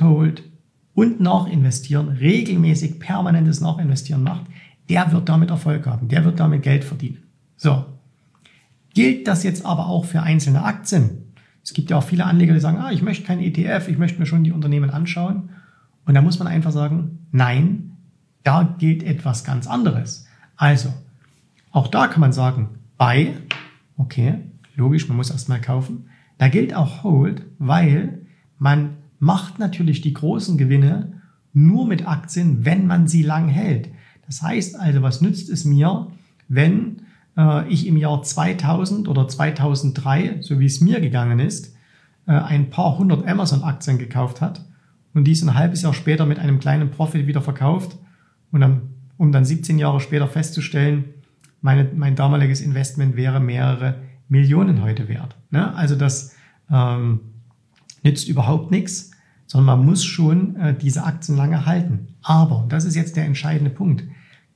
Hold 0.00 0.42
und 0.94 1.20
Nachinvestieren 1.20 2.08
regelmäßig 2.08 3.00
permanentes 3.00 3.60
Nachinvestieren 3.60 4.22
macht, 4.22 4.46
der 4.88 5.10
wird 5.12 5.28
damit 5.28 5.50
Erfolg 5.50 5.86
haben, 5.86 6.08
der 6.08 6.24
wird 6.24 6.38
damit 6.38 6.62
Geld 6.62 6.84
verdienen. 6.84 7.18
So. 7.56 7.84
Gilt 8.94 9.26
das 9.26 9.42
jetzt 9.42 9.66
aber 9.66 9.86
auch 9.86 10.04
für 10.04 10.22
einzelne 10.22 10.62
Aktien? 10.62 11.32
Es 11.64 11.72
gibt 11.72 11.90
ja 11.90 11.96
auch 11.96 12.04
viele 12.04 12.26
Anleger, 12.26 12.54
die 12.54 12.60
sagen, 12.60 12.78
ah, 12.78 12.92
ich 12.92 13.02
möchte 13.02 13.24
kein 13.24 13.40
ETF, 13.40 13.88
ich 13.88 13.98
möchte 13.98 14.20
mir 14.20 14.26
schon 14.26 14.44
die 14.44 14.52
Unternehmen 14.52 14.90
anschauen. 14.90 15.50
Und 16.04 16.14
da 16.14 16.22
muss 16.22 16.38
man 16.38 16.46
einfach 16.46 16.70
sagen, 16.70 17.26
nein, 17.32 17.93
da 18.44 18.62
gilt 18.78 19.02
etwas 19.02 19.42
ganz 19.42 19.66
anderes. 19.66 20.26
Also, 20.56 20.90
auch 21.72 21.88
da 21.88 22.06
kann 22.06 22.20
man 22.20 22.32
sagen, 22.32 22.68
buy, 22.98 23.34
okay, 23.96 24.38
logisch, 24.76 25.08
man 25.08 25.16
muss 25.16 25.30
erstmal 25.30 25.60
kaufen. 25.60 26.06
Da 26.38 26.48
gilt 26.48 26.74
auch 26.74 27.02
hold, 27.02 27.42
weil 27.58 28.20
man 28.58 28.90
macht 29.18 29.58
natürlich 29.58 30.00
die 30.00 30.12
großen 30.12 30.58
Gewinne 30.58 31.20
nur 31.52 31.86
mit 31.86 32.06
Aktien, 32.06 32.64
wenn 32.64 32.86
man 32.86 33.08
sie 33.08 33.22
lang 33.22 33.48
hält. 33.48 33.88
Das 34.26 34.42
heißt 34.42 34.78
also, 34.78 35.02
was 35.02 35.20
nützt 35.20 35.48
es 35.48 35.64
mir, 35.64 36.08
wenn 36.48 37.02
äh, 37.36 37.66
ich 37.68 37.86
im 37.86 37.96
Jahr 37.96 38.22
2000 38.22 39.08
oder 39.08 39.28
2003, 39.28 40.38
so 40.40 40.60
wie 40.60 40.66
es 40.66 40.80
mir 40.80 41.00
gegangen 41.00 41.38
ist, 41.38 41.74
äh, 42.26 42.32
ein 42.32 42.70
paar 42.70 42.98
hundert 42.98 43.26
Amazon-Aktien 43.26 43.98
gekauft 43.98 44.40
hat 44.40 44.64
und 45.14 45.24
dies 45.24 45.42
ein 45.42 45.54
halbes 45.54 45.82
Jahr 45.82 45.94
später 45.94 46.26
mit 46.26 46.38
einem 46.38 46.58
kleinen 46.58 46.90
Profit 46.90 47.26
wieder 47.26 47.42
verkauft 47.42 47.96
und 48.54 48.60
dann, 48.60 48.82
um 49.16 49.32
dann 49.32 49.44
17 49.44 49.80
Jahre 49.80 49.98
später 49.98 50.28
festzustellen, 50.28 51.06
meine, 51.60 51.90
mein 51.92 52.14
damaliges 52.14 52.60
Investment 52.60 53.16
wäre 53.16 53.40
mehrere 53.40 53.96
Millionen 54.28 54.80
heute 54.80 55.08
wert. 55.08 55.36
Ne? 55.50 55.74
Also 55.74 55.96
das 55.96 56.36
ähm, 56.70 57.18
nützt 58.04 58.28
überhaupt 58.28 58.70
nichts, 58.70 59.10
sondern 59.48 59.78
man 59.78 59.86
muss 59.86 60.04
schon 60.04 60.54
äh, 60.54 60.72
diese 60.72 61.02
Aktien 61.02 61.36
lange 61.36 61.66
halten. 61.66 62.14
Aber, 62.22 62.62
und 62.62 62.72
das 62.72 62.84
ist 62.84 62.94
jetzt 62.94 63.16
der 63.16 63.24
entscheidende 63.24 63.70
Punkt, 63.70 64.04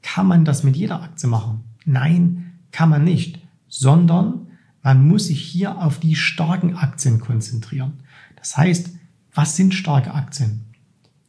kann 0.01 0.29
man 0.29 0.45
das 0.45 0.63
mit 0.63 0.77
jeder 0.77 1.03
Aktie 1.03 1.29
machen? 1.29 1.65
Nein, 1.85 2.53
kann 2.71 2.91
man 2.91 3.03
nicht, 3.03 3.41
sondern 3.67 4.47
man 4.81 5.09
muss 5.09 5.27
sich 5.27 5.41
hier 5.41 5.83
auf 5.83 5.99
die 5.99 6.15
starken 6.15 6.77
Aktien 6.77 7.19
konzentrieren. 7.19 7.95
Das 8.37 8.57
heißt, 8.57 8.91
was 9.35 9.57
sind 9.57 9.75
starke 9.75 10.15
Aktien? 10.15 10.67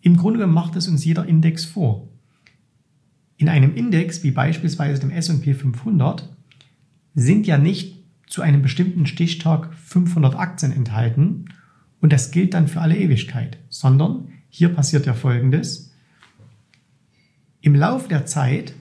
Im 0.02 0.18
Grunde 0.18 0.38
genommen 0.38 0.54
macht 0.54 0.76
es 0.76 0.88
uns 0.88 1.04
jeder 1.04 1.26
Index 1.26 1.66
vor. 1.66 2.09
In 3.40 3.48
einem 3.48 3.74
Index 3.74 4.22
wie 4.24 4.32
beispielsweise 4.32 5.00
dem 5.00 5.12
S&P 5.12 5.54
500 5.54 6.28
sind 7.16 7.48
ja 7.48 7.58
nicht 7.58 7.96
zu 8.28 8.42
einem 8.42 8.62
bestimmten 8.62 9.06
Stichtag 9.06 9.74
500 9.76 10.36
Aktien 10.36 10.74
enthalten 10.74 11.46
und 12.02 12.12
das 12.12 12.32
gilt 12.32 12.54
dann 12.54 12.68
für 12.68 12.82
alle 12.82 12.98
Ewigkeit, 12.98 13.58
sondern 13.70 14.28
hier 14.50 14.68
passiert 14.68 15.06
ja 15.06 15.14
Folgendes. 15.14 15.94
Im 17.62 17.76
Laufe 17.76 18.10
der 18.10 18.26
Zeit 18.26 18.74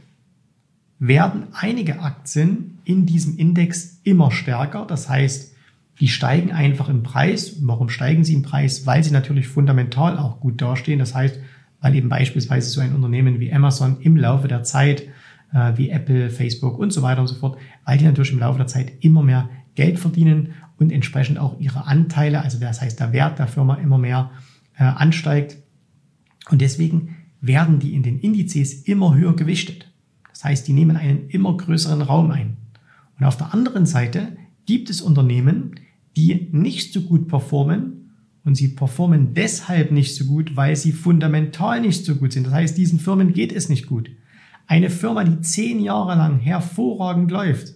werden 0.98 1.44
einige 1.52 2.00
Aktien 2.00 2.78
in 2.84 3.06
diesem 3.06 3.36
Index 3.36 4.00
immer 4.02 4.32
stärker. 4.32 4.86
Das 4.86 5.08
heißt, 5.08 5.54
die 6.00 6.08
steigen 6.08 6.50
einfach 6.50 6.88
im 6.88 7.04
Preis. 7.04 7.58
Warum 7.60 7.90
steigen 7.90 8.24
sie 8.24 8.34
im 8.34 8.42
Preis? 8.42 8.86
Weil 8.86 9.04
sie 9.04 9.12
natürlich 9.12 9.46
fundamental 9.46 10.18
auch 10.18 10.40
gut 10.40 10.60
dastehen. 10.60 10.98
Das 10.98 11.14
heißt, 11.14 11.38
weil 11.80 11.94
eben 11.94 12.08
beispielsweise 12.08 12.70
so 12.70 12.80
ein 12.80 12.94
Unternehmen 12.94 13.40
wie 13.40 13.52
Amazon 13.52 13.98
im 14.00 14.16
Laufe 14.16 14.48
der 14.48 14.62
Zeit, 14.62 15.02
äh, 15.52 15.72
wie 15.76 15.90
Apple, 15.90 16.30
Facebook 16.30 16.78
und 16.78 16.92
so 16.92 17.02
weiter 17.02 17.20
und 17.20 17.28
so 17.28 17.34
fort, 17.34 17.58
weil 17.84 17.98
die 17.98 18.04
natürlich 18.04 18.32
im 18.32 18.38
Laufe 18.38 18.58
der 18.58 18.66
Zeit 18.66 18.92
immer 19.00 19.22
mehr 19.22 19.48
Geld 19.74 19.98
verdienen 19.98 20.54
und 20.78 20.92
entsprechend 20.92 21.38
auch 21.38 21.58
ihre 21.60 21.86
Anteile, 21.86 22.42
also 22.42 22.58
das 22.58 22.80
heißt 22.80 23.00
der 23.00 23.12
Wert 23.12 23.38
der 23.38 23.46
Firma 23.46 23.74
immer 23.76 23.98
mehr 23.98 24.30
äh, 24.76 24.84
ansteigt. 24.84 25.58
Und 26.50 26.60
deswegen 26.60 27.16
werden 27.40 27.78
die 27.78 27.94
in 27.94 28.02
den 28.02 28.18
Indizes 28.18 28.82
immer 28.82 29.14
höher 29.14 29.36
gewichtet. 29.36 29.92
Das 30.30 30.44
heißt, 30.44 30.68
die 30.68 30.72
nehmen 30.72 30.96
einen 30.96 31.28
immer 31.28 31.56
größeren 31.56 32.02
Raum 32.02 32.30
ein. 32.30 32.56
Und 33.18 33.26
auf 33.26 33.36
der 33.36 33.52
anderen 33.52 33.86
Seite 33.86 34.36
gibt 34.66 34.90
es 34.90 35.00
Unternehmen, 35.00 35.76
die 36.16 36.48
nicht 36.52 36.92
so 36.92 37.02
gut 37.02 37.28
performen 37.28 37.97
und 38.44 38.54
sie 38.54 38.68
performen 38.68 39.34
deshalb 39.34 39.90
nicht 39.92 40.14
so 40.16 40.24
gut, 40.24 40.56
weil 40.56 40.76
sie 40.76 40.92
fundamental 40.92 41.80
nicht 41.80 42.04
so 42.04 42.16
gut 42.16 42.32
sind. 42.32 42.46
Das 42.46 42.54
heißt, 42.54 42.78
diesen 42.78 42.98
Firmen 42.98 43.32
geht 43.32 43.52
es 43.52 43.68
nicht 43.68 43.86
gut. 43.86 44.10
Eine 44.66 44.90
Firma, 44.90 45.24
die 45.24 45.40
zehn 45.40 45.80
Jahre 45.80 46.14
lang 46.16 46.38
hervorragend 46.38 47.30
läuft, 47.30 47.74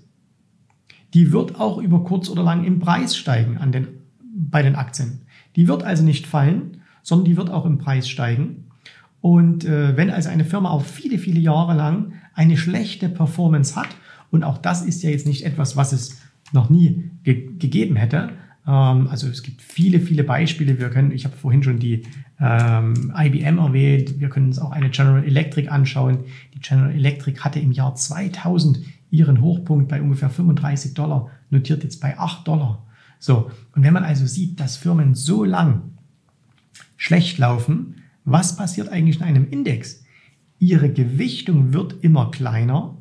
die 1.14 1.33
wird 1.33 1.61
auch 1.61 1.78
über 1.78 2.04
kurz 2.04 2.28
oder 2.28 2.42
lang 2.42 2.64
im 2.64 2.78
Preis 2.78 3.16
steigen 3.16 3.59
an 3.59 3.73
den, 3.73 3.88
bei 4.35 4.62
den 4.62 4.76
Aktien. 4.76 5.23
Die 5.57 5.69
wird 5.69 5.83
also 5.83 6.02
nicht 6.02 6.26
fallen, 6.26 6.78
sondern 7.02 7.26
die 7.26 7.37
wird 7.37 7.50
auch 7.50 7.66
im 7.66 7.78
Preis 7.78 8.09
steigen. 8.09 8.69
Und 9.21 9.64
äh, 9.64 9.97
wenn 9.97 10.11
also 10.11 10.28
eine 10.28 10.45
Firma 10.45 10.71
auch 10.71 10.85
viele, 10.85 11.19
viele 11.19 11.40
Jahre 11.40 11.75
lang 11.75 12.14
eine 12.35 12.57
schlechte 12.57 13.09
Performance 13.09 13.76
hat, 13.76 13.88
und 14.31 14.45
auch 14.45 14.59
das 14.59 14.83
ist 14.83 15.02
ja 15.02 15.11
jetzt 15.11 15.26
nicht 15.26 15.45
etwas, 15.45 15.76
was 15.76 15.92
es 15.92 16.21
noch 16.52 16.71
nie 16.71 17.11
ge 17.23 17.54
gegeben 17.59 17.97
hätte. 17.97 18.31
Ähm, 18.66 19.09
also 19.09 19.28
es 19.28 19.42
gibt 19.42 19.62
viele, 19.62 20.00
viele 20.00 20.25
Beispiele. 20.25 20.78
Wir 20.78 20.90
können, 20.90 21.11
ich 21.11 21.25
habe 21.25 21.37
vorhin 21.37 21.62
schon 21.62 21.78
die 21.78 22.04
ähm, 22.40 23.12
IBM 23.16 23.59
erwähnt, 23.59 24.21
wir 24.21 24.28
können 24.28 24.47
uns 24.47 24.59
auch 24.59 24.71
eine 24.71 24.90
General 24.90 25.25
Electric 25.25 25.69
anschauen. 25.69 26.21
Die 26.54 26.61
General 26.61 26.92
Electric 26.92 27.40
hatte 27.40 27.61
im 27.61 27.73
Jahr 27.73 27.95
2000 27.95 28.81
ihren 29.11 29.40
Hochpunkt 29.40 29.88
bei 29.88 30.00
ungefähr 30.00 30.31
35 30.31 30.95
Dollar, 30.95 31.31
notiert 31.50 31.85
jetzt 31.85 32.00
bei 32.00 32.19
8 32.19 32.49
Dollar. 32.49 32.83
So, 33.19 33.50
und 33.75 33.85
wenn 33.85 33.92
man 33.92 34.04
also 34.04 34.26
sieht, 34.26 34.59
dass 34.59 34.76
Firmen 34.76 35.14
so 35.14 35.45
lang 35.45 35.83
schlecht 36.97 37.38
laufen, 37.38 37.97
was 38.25 38.57
passiert 38.57 38.88
eigentlich 38.88 39.16
in 39.16 39.23
einem 39.23 39.49
Index? 39.50 40.04
Ihre 40.59 40.90
Gewichtung 40.90 41.73
wird 41.73 42.02
immer 42.02 42.31
kleiner 42.31 42.97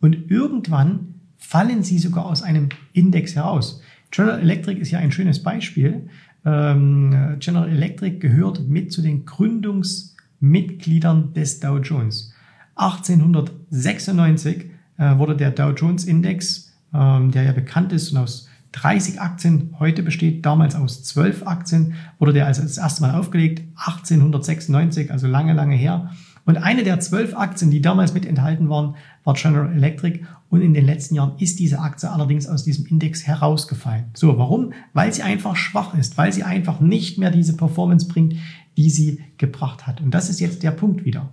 und 0.00 0.30
irgendwann 0.30 1.14
fallen 1.36 1.82
sie 1.82 1.98
sogar 1.98 2.26
aus 2.26 2.42
einem 2.42 2.70
Index 2.92 3.36
heraus. 3.36 3.81
General 4.12 4.40
Electric 4.40 4.80
ist 4.80 4.92
ja 4.92 5.00
ein 5.00 5.10
schönes 5.10 5.42
Beispiel. 5.42 6.08
Ähm, 6.44 7.38
General 7.40 7.68
Electric 7.68 8.18
gehört 8.18 8.68
mit 8.68 8.92
zu 8.92 9.02
den 9.02 9.24
Gründungsmitgliedern 9.24 11.34
des 11.34 11.58
Dow 11.58 11.78
Jones. 11.78 12.32
1896 12.76 14.66
äh, 14.98 15.18
wurde 15.18 15.36
der 15.36 15.50
Dow 15.50 15.70
Jones 15.70 16.04
Index, 16.04 16.72
ähm, 16.94 17.32
der 17.32 17.42
ja 17.44 17.52
bekannt 17.52 17.92
ist 17.92 18.12
und 18.12 18.18
aus 18.18 18.48
30 18.72 19.20
Aktien 19.20 19.74
heute 19.78 20.02
besteht, 20.02 20.44
damals 20.46 20.74
aus 20.74 21.04
12 21.04 21.46
Aktien, 21.46 21.92
wurde 22.18 22.32
der 22.32 22.46
also 22.46 22.62
das 22.62 22.78
erste 22.78 23.02
Mal 23.02 23.14
aufgelegt, 23.14 23.62
1896, 23.76 25.10
also 25.10 25.26
lange, 25.26 25.52
lange 25.52 25.74
her. 25.74 26.10
Und 26.44 26.56
eine 26.56 26.82
der 26.82 26.98
zwölf 27.00 27.36
Aktien, 27.36 27.70
die 27.70 27.80
damals 27.80 28.14
mit 28.14 28.26
enthalten 28.26 28.68
waren, 28.68 28.96
war 29.24 29.34
General 29.34 29.72
Electric. 29.72 30.20
Und 30.50 30.60
in 30.60 30.74
den 30.74 30.84
letzten 30.84 31.14
Jahren 31.14 31.38
ist 31.38 31.60
diese 31.60 31.78
Aktie 31.78 32.10
allerdings 32.10 32.48
aus 32.48 32.64
diesem 32.64 32.86
Index 32.86 33.26
herausgefallen. 33.26 34.06
So, 34.14 34.38
warum? 34.38 34.72
Weil 34.92 35.12
sie 35.12 35.22
einfach 35.22 35.54
schwach 35.54 35.94
ist, 35.94 36.18
weil 36.18 36.32
sie 36.32 36.42
einfach 36.42 36.80
nicht 36.80 37.18
mehr 37.18 37.30
diese 37.30 37.56
Performance 37.56 38.08
bringt, 38.08 38.34
die 38.76 38.90
sie 38.90 39.20
gebracht 39.38 39.86
hat. 39.86 40.00
Und 40.00 40.12
das 40.12 40.30
ist 40.30 40.40
jetzt 40.40 40.62
der 40.62 40.72
Punkt 40.72 41.04
wieder. 41.04 41.32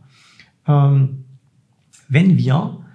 Ähm, 0.68 1.26
wenn 2.08 2.38
wir 2.38 2.86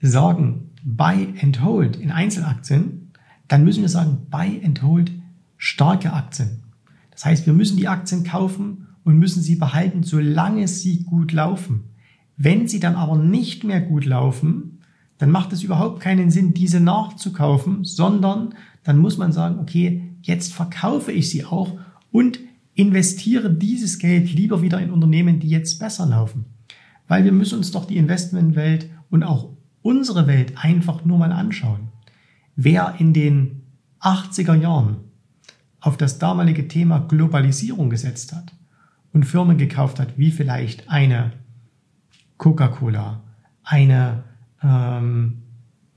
sagen, 0.00 0.70
buy 0.84 1.34
and 1.42 1.62
hold 1.64 1.96
in 1.96 2.12
Einzelaktien, 2.12 3.12
dann 3.48 3.64
müssen 3.64 3.82
wir 3.82 3.88
sagen, 3.88 4.26
buy 4.30 4.60
and 4.64 4.82
hold 4.82 5.10
starke 5.56 6.12
Aktien. 6.12 6.62
Das 7.10 7.24
heißt, 7.24 7.46
wir 7.46 7.52
müssen 7.52 7.76
die 7.76 7.88
Aktien 7.88 8.24
kaufen 8.24 8.86
und 9.06 9.18
müssen 9.18 9.40
sie 9.40 9.54
behalten, 9.54 10.02
solange 10.02 10.66
sie 10.66 11.04
gut 11.04 11.30
laufen. 11.30 11.84
Wenn 12.36 12.66
sie 12.66 12.80
dann 12.80 12.96
aber 12.96 13.16
nicht 13.16 13.62
mehr 13.62 13.80
gut 13.80 14.04
laufen, 14.04 14.80
dann 15.18 15.30
macht 15.30 15.52
es 15.52 15.62
überhaupt 15.62 16.00
keinen 16.00 16.28
Sinn, 16.32 16.54
diese 16.54 16.80
nachzukaufen, 16.80 17.84
sondern 17.84 18.54
dann 18.82 18.98
muss 18.98 19.16
man 19.16 19.30
sagen, 19.30 19.60
okay, 19.60 20.02
jetzt 20.22 20.52
verkaufe 20.52 21.12
ich 21.12 21.30
sie 21.30 21.44
auch 21.44 21.78
und 22.10 22.40
investiere 22.74 23.48
dieses 23.48 24.00
Geld 24.00 24.34
lieber 24.34 24.60
wieder 24.60 24.80
in 24.80 24.90
Unternehmen, 24.90 25.38
die 25.38 25.50
jetzt 25.50 25.78
besser 25.78 26.06
laufen. 26.06 26.44
Weil 27.06 27.24
wir 27.24 27.32
müssen 27.32 27.58
uns 27.58 27.70
doch 27.70 27.84
die 27.84 27.98
Investmentwelt 27.98 28.90
und 29.08 29.22
auch 29.22 29.50
unsere 29.82 30.26
Welt 30.26 30.54
einfach 30.56 31.04
nur 31.04 31.18
mal 31.18 31.30
anschauen. 31.30 31.92
Wer 32.56 32.96
in 32.98 33.12
den 33.12 33.62
80er 34.00 34.56
Jahren 34.56 34.96
auf 35.78 35.96
das 35.96 36.18
damalige 36.18 36.66
Thema 36.66 36.98
Globalisierung 36.98 37.88
gesetzt 37.88 38.34
hat 38.34 38.55
und 39.12 39.24
Firmen 39.24 39.58
gekauft 39.58 39.98
hat, 39.98 40.18
wie 40.18 40.30
vielleicht 40.30 40.90
eine 40.90 41.32
Coca-Cola, 42.38 43.22
eine 43.62 44.24
ähm, 44.62 45.42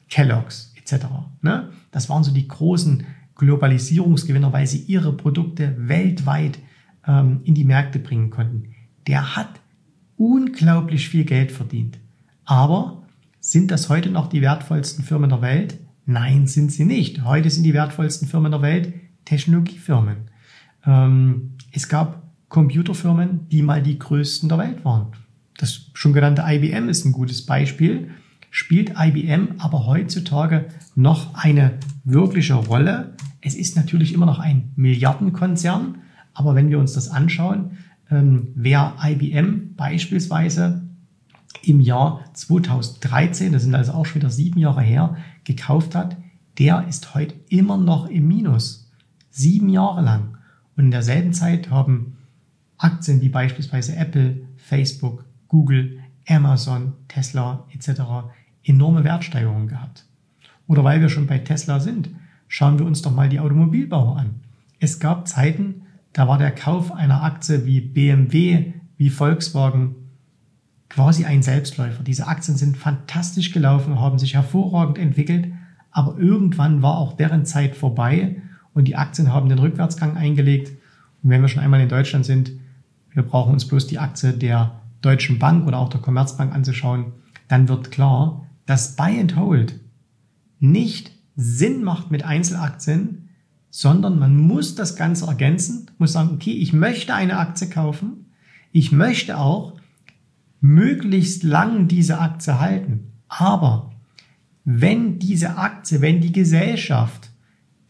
Kellogg's 0.10 0.74
etc. 0.78 1.06
Ne? 1.42 1.70
Das 1.92 2.10
waren 2.10 2.24
so 2.24 2.32
die 2.32 2.48
großen 2.48 3.06
Globalisierungsgewinner, 3.36 4.52
weil 4.54 4.68
sie 4.68 4.80
ihre 4.80 5.14
Produkte 5.14 5.76
weltweit 5.78 6.60
ähm, 7.08 7.42
in 7.44 7.56
die 7.56 7.66
Märkte 7.66 8.00
bringen 8.00 8.30
konnten. 8.30 8.74
Der 9.08 9.36
hat 9.36 9.62
unglaublich 10.18 11.10
viel 11.10 11.24
Geld 11.24 11.52
verdient. 11.52 12.00
Aber 12.46 13.04
sind 13.40 13.72
das 13.72 13.90
heute 13.90 14.10
noch 14.10 14.28
die 14.28 14.42
wertvollsten 14.42 15.04
Firmen 15.04 15.30
der 15.30 15.42
Welt? 15.42 15.78
Nein, 16.06 16.48
sind 16.48 16.72
sie 16.72 16.86
nicht. 16.86 17.24
Heute 17.24 17.50
sind 17.50 17.64
die 17.64 17.74
wertvollsten 17.74 18.28
Firmen 18.28 18.52
der 18.52 18.62
Welt 18.62 18.94
Technologiefirmen. 19.26 20.32
Ähm, 20.86 21.52
es 21.72 21.88
gab 21.88 22.29
Computerfirmen, 22.50 23.48
die 23.50 23.62
mal 23.62 23.82
die 23.82 23.98
größten 23.98 24.50
der 24.50 24.58
Welt 24.58 24.84
waren. 24.84 25.08
Das 25.58 25.92
schon 25.94 26.14
genannte 26.14 26.44
IBM 26.46 26.90
ist 26.90 27.06
ein 27.06 27.12
gutes 27.12 27.46
Beispiel. 27.46 28.10
Spielt 28.50 28.94
IBM 28.98 29.56
aber 29.60 29.86
heutzutage 29.86 30.70
noch 30.96 31.36
eine 31.36 31.78
wirkliche 32.04 32.56
Rolle? 32.56 33.14
Es 33.42 33.56
ist 33.56 33.76
natürlich 33.76 34.14
immer 34.14 34.26
noch 34.26 34.40
ein 34.40 34.72
Milliardenkonzern, 34.76 36.00
aber 36.34 36.56
wenn 36.56 36.70
wir 36.70 36.80
uns 36.80 36.94
das 36.94 37.10
anschauen, 37.10 37.78
ähm, 38.10 38.50
wer 38.56 38.96
IBM 39.02 39.76
beispielsweise 39.76 40.82
im 41.64 41.80
Jahr 41.80 42.24
2013, 42.34 43.52
das 43.54 43.64
sind 43.64 43.76
also 43.76 43.94
auch 43.94 44.06
schon 44.06 44.22
wieder 44.22 44.32
sieben 44.32 44.60
Jahre 44.60 44.82
her, 44.82 45.18
gekauft 45.44 45.94
hat, 45.94 46.18
der 46.58 46.86
ist 46.88 47.14
heute 47.14 47.36
immer 47.50 47.78
noch 47.78 48.08
im 48.08 48.28
Minus. 48.28 48.92
Sieben 49.30 49.70
Jahre 49.70 50.02
lang. 50.02 50.38
Und 50.76 50.86
in 50.86 50.92
derselben 50.92 51.34
Zeit 51.34 51.70
haben 51.70 52.18
Aktien 52.80 53.22
wie 53.22 53.30
beispielsweise 53.30 53.96
Apple, 53.96 54.42
Facebook, 54.58 55.26
Google, 55.48 56.00
Amazon, 56.28 56.94
Tesla 57.08 57.66
etc. 57.74 58.02
enorme 58.64 59.04
Wertsteigerungen 59.04 59.68
gehabt. 59.68 60.06
Oder 60.68 60.84
weil 60.84 61.02
wir 61.02 61.10
schon 61.10 61.28
bei 61.28 61.40
Tesla 61.40 61.80
sind, 61.80 62.10
schauen 62.48 62.80
wir 62.80 62.86
uns 62.86 63.02
doch 63.02 63.14
mal 63.14 63.30
die 63.30 63.40
Automobilbauer 63.40 64.18
an. 64.18 64.36
Es 64.80 65.00
gab 65.00 65.28
Zeiten, 65.28 65.82
da 66.14 66.28
war 66.28 66.38
der 66.38 66.52
Kauf 66.52 66.92
einer 66.92 67.24
Aktie 67.24 67.66
wie 67.66 67.82
BMW, 67.82 68.74
wie 68.98 69.10
Volkswagen 69.10 69.96
quasi 70.90 71.26
ein 71.26 71.44
Selbstläufer. 71.44 72.04
Diese 72.04 72.28
Aktien 72.28 72.58
sind 72.58 72.78
fantastisch 72.78 73.52
gelaufen, 73.52 74.00
haben 74.00 74.20
sich 74.20 74.34
hervorragend 74.34 74.98
entwickelt, 74.98 75.52
aber 75.92 76.18
irgendwann 76.18 76.82
war 76.82 76.98
auch 76.98 77.14
deren 77.14 77.46
Zeit 77.46 77.76
vorbei 77.76 78.42
und 78.74 78.88
die 78.88 78.96
Aktien 78.96 79.34
haben 79.34 79.50
den 79.50 79.60
Rückwärtsgang 79.60 80.18
eingelegt. 80.18 80.72
Und 81.22 81.30
wenn 81.30 81.42
wir 81.42 81.48
schon 81.48 81.62
einmal 81.62 81.82
in 81.82 81.90
Deutschland 81.90 82.26
sind, 82.26 82.52
wir 83.14 83.24
brauchen 83.24 83.54
uns 83.54 83.68
bloß 83.68 83.88
die 83.88 84.00
Aktie 84.00 84.34
der 84.34 84.82
Deutschen 85.02 85.40
Bank 85.40 85.66
oder 85.68 85.80
auch 85.80 85.90
der 85.90 86.02
Commerzbank 86.02 86.54
anzuschauen, 86.54 87.14
dann 87.48 87.68
wird 87.68 87.92
klar, 87.92 88.48
dass 88.66 88.96
Buy 88.96 89.20
and 89.20 89.36
Hold 89.36 89.80
nicht 90.60 91.12
Sinn 91.36 91.84
macht 91.84 92.12
mit 92.12 92.24
Einzelaktien, 92.24 93.30
sondern 93.70 94.20
man 94.20 94.36
muss 94.36 94.76
das 94.76 94.96
Ganze 94.96 95.26
ergänzen, 95.26 95.90
muss 95.98 96.14
sagen, 96.14 96.32
okay, 96.34 96.52
ich 96.52 96.74
möchte 96.74 97.14
eine 97.14 97.38
Aktie 97.38 97.70
kaufen, 97.70 98.26
ich 98.72 98.92
möchte 98.92 99.38
auch 99.38 99.80
möglichst 100.60 101.44
lang 101.44 101.88
diese 101.88 102.20
Aktie 102.20 102.60
halten. 102.60 103.14
Aber 103.28 103.92
wenn 104.66 105.20
diese 105.20 105.58
Aktie, 105.58 106.02
wenn 106.02 106.22
die 106.22 106.32
Gesellschaft, 106.32 107.30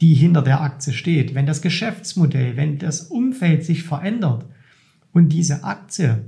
die 0.02 0.14
hinter 0.14 0.42
der 0.42 0.62
Aktie 0.62 0.94
steht, 0.94 1.36
wenn 1.36 1.46
das 1.46 1.62
Geschäftsmodell, 1.62 2.56
wenn 2.56 2.78
das 2.78 3.02
Umfeld 3.04 3.66
sich 3.66 3.84
verändert 3.84 4.46
und 5.12 5.30
diese 5.30 5.64
Aktie 5.64 6.26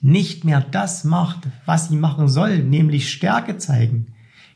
nicht 0.00 0.44
mehr 0.44 0.60
das 0.60 1.04
macht, 1.04 1.48
was 1.66 1.88
sie 1.88 1.96
machen 1.96 2.28
soll, 2.28 2.62
nämlich 2.62 3.10
Stärke 3.10 3.58
zeigen, 3.58 4.08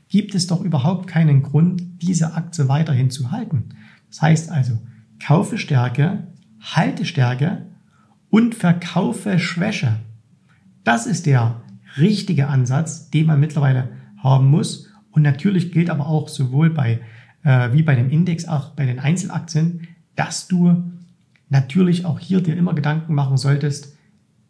gibt 0.09 0.35
es 0.35 0.47
doch 0.47 0.61
überhaupt 0.61 1.07
keinen 1.07 1.43
Grund, 1.43 2.03
diese 2.03 2.35
Aktie 2.35 2.69
weiterhin 2.69 3.11
zu 3.11 3.31
halten. 3.31 3.71
Das 4.09 4.23
heißt 4.23 4.51
also, 4.51 4.79
kaufe 5.25 5.59
Stärke, 5.59 6.27
halte 6.61 7.05
Stärke 7.05 7.67
und 8.31 8.55
verkaufe 8.55 9.39
Schwäche. 9.39 9.97
Das 10.85 11.07
ist 11.07 11.27
der 11.27 11.63
richtige 11.99 12.49
Ansatz, 12.49 13.11
den 13.11 13.27
man 13.27 13.41
mittlerweile 13.41 13.91
haben 14.19 14.47
muss. 14.47 14.89
Und 15.11 15.23
natürlich 15.23 15.73
gilt 15.73 15.91
aber 15.91 16.07
auch 16.07 16.29
sowohl 16.29 16.71
bei, 16.71 17.01
äh, 17.43 17.73
wie 17.73 17.83
bei 17.83 17.95
dem 17.95 18.11
Index, 18.11 18.47
auch 18.47 18.71
bei 18.71 18.87
den 18.87 18.99
Einzelaktien, 18.99 19.89
dass 20.15 20.49
du 20.49 20.93
natürlich 21.49 22.05
auch 22.05 22.19
hier 22.19 22.41
dir 22.41 22.57
immer 22.57 22.75
Gedanken 22.75 23.15
machen 23.15 23.37
solltest, 23.37 23.97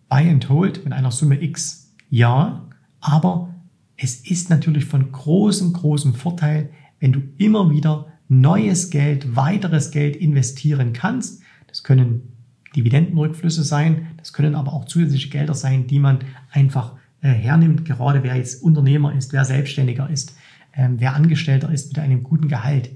Buy 0.09 0.31
and 0.31 0.49
Hold 0.49 0.85
mit 0.85 0.93
einer 0.93 1.11
Summe 1.11 1.43
X, 1.43 1.93
ja, 2.11 2.65
aber 3.01 3.55
es 3.97 4.21
ist 4.29 4.51
natürlich 4.51 4.85
von 4.85 5.11
großem, 5.11 5.73
großem 5.73 6.15
Vorteil, 6.15 6.71
wenn 7.01 7.13
du 7.13 7.23
immer 7.39 7.71
wieder 7.71 8.07
neues 8.29 8.91
Geld, 8.91 9.37
weiteres 9.37 9.91
Geld 9.91 10.17
investieren 10.17 10.93
kannst. 10.93 11.43
Das 11.67 11.83
können 11.83 12.33
Dividendenrückflüsse 12.75 13.63
sein, 13.65 14.09
das 14.19 14.33
können 14.33 14.55
aber 14.55 14.73
auch 14.73 14.85
zusätzliche 14.85 15.31
Gelder 15.31 15.55
sein, 15.55 15.87
die 15.87 15.99
man 15.99 16.19
einfach 16.51 16.95
äh, 17.21 17.29
hernimmt, 17.29 17.85
gerade 17.85 18.23
wer 18.23 18.37
jetzt 18.37 18.63
Unternehmer 18.63 19.15
ist, 19.15 19.33
wer 19.33 19.45
Selbstständiger 19.45 20.11
ist, 20.11 20.37
ähm, 20.75 20.97
wer 20.99 21.15
Angestellter 21.15 21.71
ist 21.73 21.89
mit 21.89 21.99
einem 21.99 22.23
guten 22.23 22.49
Gehalt, 22.49 22.91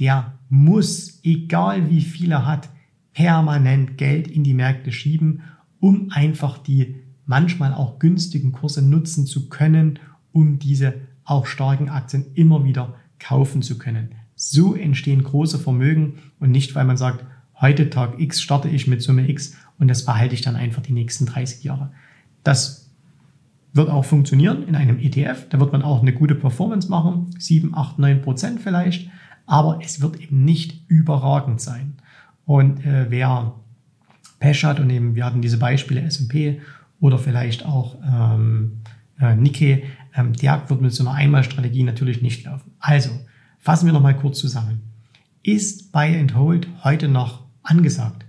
der 0.00 0.34
muss, 0.48 1.20
egal 1.24 1.90
wie 1.90 2.00
viel 2.00 2.32
er 2.32 2.46
hat, 2.46 2.70
permanent 3.14 3.98
Geld 3.98 4.28
in 4.28 4.44
die 4.44 4.54
Märkte 4.54 4.92
schieben, 4.92 5.42
um 5.80 6.10
einfach 6.10 6.58
die 6.58 6.96
manchmal 7.26 7.74
auch 7.74 7.98
günstigen 7.98 8.52
Kurse 8.52 8.82
nutzen 8.82 9.26
zu 9.26 9.48
können, 9.48 9.98
um 10.32 10.58
diese 10.58 10.94
auch 11.24 11.46
starken 11.46 11.88
Aktien 11.88 12.26
immer 12.34 12.64
wieder 12.64 12.94
kaufen 13.18 13.62
zu 13.62 13.78
können. 13.78 14.14
So 14.34 14.74
entstehen 14.74 15.22
große 15.22 15.58
Vermögen 15.58 16.14
und 16.40 16.50
nicht, 16.50 16.74
weil 16.74 16.84
man 16.84 16.96
sagt, 16.96 17.24
heute 17.60 17.90
Tag 17.90 18.18
X 18.18 18.40
starte 18.40 18.68
ich 18.68 18.86
mit 18.86 19.02
Summe 19.02 19.28
X 19.28 19.56
und 19.78 19.88
das 19.88 20.04
behalte 20.04 20.34
ich 20.34 20.40
dann 20.40 20.56
einfach 20.56 20.82
die 20.82 20.92
nächsten 20.92 21.26
30 21.26 21.64
Jahre. 21.64 21.92
Das 22.44 22.90
wird 23.72 23.90
auch 23.90 24.04
funktionieren 24.04 24.66
in 24.66 24.74
einem 24.74 24.98
ETF. 24.98 25.48
Da 25.50 25.60
wird 25.60 25.72
man 25.72 25.82
auch 25.82 26.00
eine 26.00 26.14
gute 26.14 26.34
Performance 26.34 26.88
machen, 26.88 27.26
7, 27.38 27.74
8, 27.74 27.98
9 27.98 28.22
Prozent 28.22 28.60
vielleicht, 28.60 29.10
aber 29.46 29.80
es 29.82 30.00
wird 30.00 30.20
eben 30.20 30.44
nicht 30.44 30.88
überragend 30.88 31.60
sein. 31.60 31.97
Und 32.48 32.82
äh, 32.86 33.10
wer 33.10 33.52
Pech 34.40 34.64
hat 34.64 34.80
und 34.80 34.88
eben, 34.88 35.14
wir 35.14 35.26
hatten 35.26 35.42
diese 35.42 35.58
Beispiele 35.58 36.00
S&P 36.00 36.62
oder 36.98 37.18
vielleicht 37.18 37.66
auch 37.66 37.98
ähm, 38.02 38.78
äh, 39.20 39.36
Nikkei, 39.36 39.82
ähm, 40.14 40.32
der 40.32 40.62
wird 40.70 40.80
mit 40.80 40.94
so 40.94 41.06
einer 41.06 41.12
Einmalstrategie 41.12 41.82
natürlich 41.82 42.22
nicht 42.22 42.46
laufen. 42.46 42.72
Also, 42.78 43.10
fassen 43.58 43.84
wir 43.84 43.92
nochmal 43.92 44.16
kurz 44.16 44.38
zusammen. 44.38 44.80
Ist 45.42 45.92
Buy 45.92 46.18
and 46.18 46.34
Hold 46.34 46.68
heute 46.84 47.08
noch 47.08 47.44
angesagt? 47.64 48.24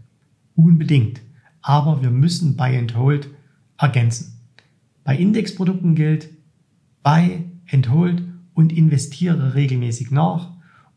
Unbedingt. 0.53 1.21
Aber 1.61 2.01
wir 2.01 2.11
müssen 2.11 2.57
Buy 2.57 2.77
and 2.77 2.97
Hold 2.97 3.29
ergänzen. 3.77 4.33
Bei 5.05 5.15
Indexprodukten 5.15 5.95
gilt 5.95 6.27
Buy 7.03 7.45
and 7.71 7.89
Hold 7.89 8.23
und 8.53 8.73
investiere 8.73 9.55
regelmäßig 9.55 10.11
nach. 10.11 10.51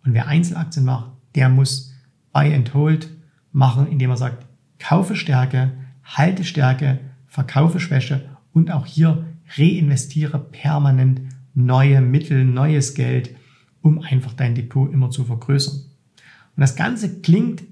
Und 0.04 0.12
wer 0.12 0.26
Einzelaktien 0.26 0.84
macht, 0.84 1.12
der 1.36 1.48
muss 1.48 1.92
Buy 2.32 2.52
and 2.52 2.74
Hold 2.74 3.11
machen, 3.52 3.86
indem 3.86 4.10
er 4.10 4.16
sagt, 4.16 4.46
kaufe 4.78 5.16
Stärke, 5.16 5.72
halte 6.04 6.44
Stärke, 6.44 7.00
verkaufe 7.26 7.80
Schwäche 7.80 8.28
und 8.52 8.70
auch 8.70 8.86
hier 8.86 9.24
reinvestiere 9.56 10.38
permanent 10.38 11.20
neue 11.54 12.00
Mittel, 12.00 12.44
neues 12.44 12.94
Geld, 12.94 13.34
um 13.82 14.00
einfach 14.00 14.32
dein 14.32 14.54
Depot 14.54 14.92
immer 14.92 15.10
zu 15.10 15.24
vergrößern. 15.24 15.74
Und 15.74 16.60
das 16.60 16.76
Ganze 16.76 17.20
klingt 17.20 17.62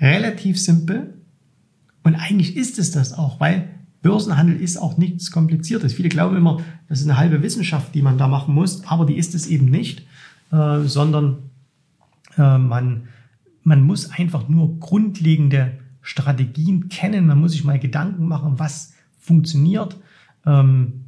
relativ 0.00 0.60
simpel 0.60 1.14
und 2.02 2.14
eigentlich 2.14 2.56
ist 2.56 2.78
es 2.78 2.90
das 2.90 3.12
auch, 3.12 3.40
weil 3.40 3.68
Börsenhandel 4.02 4.60
ist 4.60 4.76
auch 4.76 4.96
nichts 4.96 5.30
Kompliziertes. 5.30 5.92
Viele 5.92 6.08
glauben 6.08 6.36
immer, 6.36 6.62
das 6.88 7.00
ist 7.00 7.06
eine 7.06 7.18
halbe 7.18 7.42
Wissenschaft, 7.42 7.94
die 7.94 8.02
man 8.02 8.16
da 8.16 8.28
machen 8.28 8.54
muss, 8.54 8.86
aber 8.86 9.04
die 9.04 9.16
ist 9.16 9.34
es 9.34 9.46
eben 9.46 9.66
nicht, 9.66 10.06
äh, 10.52 10.80
sondern 10.80 11.50
äh, 12.36 12.58
man, 12.58 13.08
man 13.68 13.82
muss 13.82 14.10
einfach 14.10 14.48
nur 14.48 14.80
grundlegende 14.80 15.78
Strategien 16.00 16.88
kennen, 16.88 17.26
man 17.26 17.38
muss 17.38 17.52
sich 17.52 17.64
mal 17.64 17.78
Gedanken 17.78 18.26
machen, 18.26 18.58
was 18.58 18.94
funktioniert, 19.18 19.98
ähm, 20.46 21.04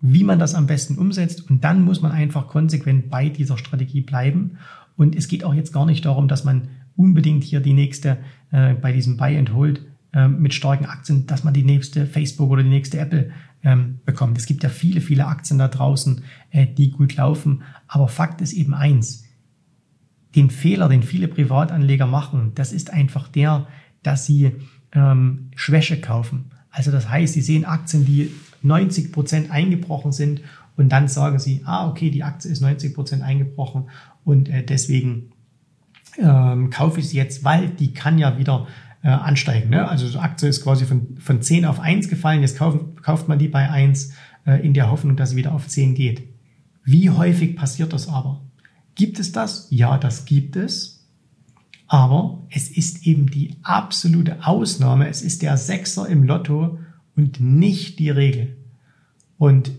wie 0.00 0.24
man 0.24 0.40
das 0.40 0.56
am 0.56 0.66
besten 0.66 0.98
umsetzt 0.98 1.48
und 1.48 1.62
dann 1.62 1.82
muss 1.82 2.02
man 2.02 2.10
einfach 2.10 2.48
konsequent 2.48 3.08
bei 3.08 3.28
dieser 3.28 3.56
Strategie 3.56 4.00
bleiben. 4.00 4.58
Und 4.96 5.14
es 5.14 5.28
geht 5.28 5.44
auch 5.44 5.54
jetzt 5.54 5.72
gar 5.72 5.86
nicht 5.86 6.04
darum, 6.04 6.26
dass 6.26 6.42
man 6.42 6.68
unbedingt 6.96 7.44
hier 7.44 7.60
die 7.60 7.72
nächste, 7.72 8.18
äh, 8.50 8.74
bei 8.74 8.92
diesem 8.92 9.16
Buy 9.16 9.38
and 9.38 9.54
Hold 9.54 9.86
äh, 10.12 10.26
mit 10.26 10.54
starken 10.54 10.86
Aktien, 10.86 11.26
dass 11.26 11.44
man 11.44 11.54
die 11.54 11.62
nächste 11.62 12.06
Facebook 12.06 12.50
oder 12.50 12.64
die 12.64 12.68
nächste 12.68 12.98
Apple 12.98 13.30
ähm, 13.62 14.00
bekommt. 14.04 14.36
Es 14.38 14.46
gibt 14.46 14.64
ja 14.64 14.70
viele, 14.70 15.00
viele 15.00 15.26
Aktien 15.26 15.60
da 15.60 15.68
draußen, 15.68 16.22
äh, 16.50 16.66
die 16.66 16.90
gut 16.90 17.14
laufen. 17.14 17.62
Aber 17.86 18.08
Fakt 18.08 18.40
ist 18.40 18.54
eben 18.54 18.74
eins. 18.74 19.21
Den 20.34 20.50
Fehler, 20.50 20.88
den 20.88 21.02
viele 21.02 21.28
Privatanleger 21.28 22.06
machen, 22.06 22.52
das 22.54 22.72
ist 22.72 22.92
einfach 22.92 23.28
der, 23.28 23.66
dass 24.02 24.26
sie 24.26 24.52
ähm, 24.92 25.50
Schwäche 25.54 26.00
kaufen. 26.00 26.50
Also 26.70 26.90
das 26.90 27.08
heißt, 27.08 27.34
sie 27.34 27.42
sehen 27.42 27.64
Aktien, 27.64 28.04
die 28.04 28.30
90 28.62 29.12
Prozent 29.12 29.50
eingebrochen 29.50 30.12
sind 30.12 30.40
und 30.76 30.90
dann 30.90 31.08
sagen 31.08 31.38
sie, 31.38 31.62
ah, 31.64 31.88
okay, 31.88 32.10
die 32.10 32.22
Aktie 32.22 32.50
ist 32.50 32.60
90 32.60 32.94
Prozent 32.94 33.22
eingebrochen 33.22 33.90
und 34.24 34.48
äh, 34.48 34.64
deswegen 34.64 35.32
ähm, 36.18 36.70
kaufe 36.70 37.00
ich 37.00 37.08
sie 37.08 37.16
jetzt, 37.16 37.44
weil 37.44 37.68
die 37.68 37.92
kann 37.92 38.18
ja 38.18 38.38
wieder 38.38 38.66
äh, 39.02 39.08
ansteigen. 39.08 39.70
Ne? 39.70 39.86
Also 39.86 40.08
die 40.08 40.18
Aktie 40.18 40.48
ist 40.48 40.62
quasi 40.62 40.84
von, 40.84 41.18
von 41.18 41.42
10 41.42 41.64
auf 41.64 41.80
1 41.80 42.08
gefallen, 42.08 42.40
jetzt 42.40 42.56
kauft, 42.56 43.02
kauft 43.02 43.28
man 43.28 43.38
die 43.38 43.48
bei 43.48 43.68
1 43.68 44.14
äh, 44.46 44.64
in 44.64 44.74
der 44.74 44.90
Hoffnung, 44.90 45.16
dass 45.16 45.30
sie 45.30 45.36
wieder 45.36 45.52
auf 45.52 45.68
10 45.68 45.94
geht. 45.94 46.22
Wie 46.84 47.10
häufig 47.10 47.56
passiert 47.56 47.92
das 47.92 48.08
aber? 48.08 48.40
Gibt 48.94 49.18
es 49.18 49.32
das? 49.32 49.68
Ja, 49.70 49.98
das 49.98 50.24
gibt 50.24 50.56
es. 50.56 51.06
Aber 51.86 52.42
es 52.50 52.70
ist 52.70 53.06
eben 53.06 53.30
die 53.30 53.56
absolute 53.62 54.46
Ausnahme. 54.46 55.08
Es 55.08 55.22
ist 55.22 55.42
der 55.42 55.56
Sechser 55.56 56.08
im 56.08 56.24
Lotto 56.24 56.78
und 57.16 57.40
nicht 57.40 57.98
die 57.98 58.10
Regel. 58.10 58.56
Und 59.38 59.72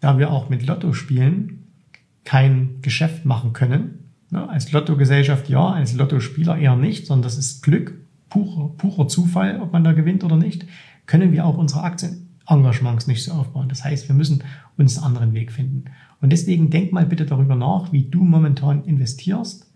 da 0.00 0.18
wir 0.18 0.30
auch 0.30 0.48
mit 0.48 0.66
Lotto 0.66 0.92
spielen 0.92 1.64
kein 2.24 2.80
Geschäft 2.82 3.24
machen 3.24 3.52
können, 3.52 4.10
ne, 4.30 4.48
als 4.48 4.72
Lottogesellschaft 4.72 5.48
ja, 5.48 5.68
als 5.68 5.94
Lottospieler 5.94 6.58
eher 6.58 6.76
nicht, 6.76 7.06
sondern 7.06 7.22
das 7.22 7.38
ist 7.38 7.62
Glück, 7.62 7.94
purer, 8.28 8.70
purer 8.76 9.08
Zufall, 9.08 9.60
ob 9.60 9.72
man 9.72 9.84
da 9.84 9.92
gewinnt 9.92 10.24
oder 10.24 10.36
nicht, 10.36 10.66
können 11.06 11.32
wir 11.32 11.46
auch 11.46 11.56
unsere 11.56 11.84
Aktienengagements 11.84 13.06
nicht 13.06 13.24
so 13.24 13.32
aufbauen. 13.32 13.68
Das 13.68 13.84
heißt, 13.84 14.08
wir 14.08 14.16
müssen 14.16 14.42
uns 14.76 14.98
einen 14.98 15.06
anderen 15.06 15.34
Weg 15.34 15.52
finden. 15.52 15.84
Und 16.20 16.30
deswegen 16.30 16.70
denk 16.70 16.92
mal 16.92 17.06
bitte 17.06 17.26
darüber 17.26 17.54
nach, 17.54 17.92
wie 17.92 18.04
du 18.04 18.24
momentan 18.24 18.84
investierst. 18.84 19.66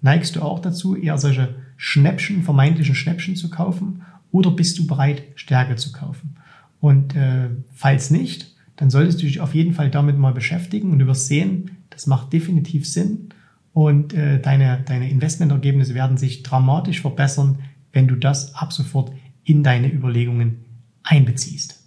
Neigst 0.00 0.36
du 0.36 0.42
auch 0.42 0.58
dazu, 0.58 0.96
eher 0.96 1.18
solche 1.18 1.54
Schnäppchen, 1.76 2.42
vermeintlichen 2.42 2.94
Schnäppchen 2.94 3.36
zu 3.36 3.50
kaufen 3.50 4.02
oder 4.30 4.50
bist 4.50 4.78
du 4.78 4.86
bereit, 4.86 5.22
Stärke 5.34 5.76
zu 5.76 5.92
kaufen? 5.92 6.36
Und 6.80 7.14
äh, 7.14 7.50
falls 7.72 8.10
nicht, 8.10 8.54
dann 8.76 8.90
solltest 8.90 9.22
du 9.22 9.26
dich 9.26 9.40
auf 9.40 9.54
jeden 9.54 9.74
Fall 9.74 9.90
damit 9.90 10.18
mal 10.18 10.32
beschäftigen 10.32 10.90
und 10.90 10.98
du 10.98 11.06
wirst 11.06 11.28
sehen, 11.28 11.76
das 11.90 12.06
macht 12.06 12.32
definitiv 12.32 12.88
Sinn 12.88 13.28
und 13.72 14.12
äh, 14.12 14.40
deine, 14.40 14.82
deine 14.84 15.08
Investmentergebnisse 15.10 15.94
werden 15.94 16.16
sich 16.16 16.42
dramatisch 16.42 17.00
verbessern, 17.00 17.60
wenn 17.92 18.08
du 18.08 18.16
das 18.16 18.54
ab 18.54 18.72
sofort 18.72 19.12
in 19.44 19.62
deine 19.62 19.92
Überlegungen 19.92 20.64
einbeziehst. 21.02 21.81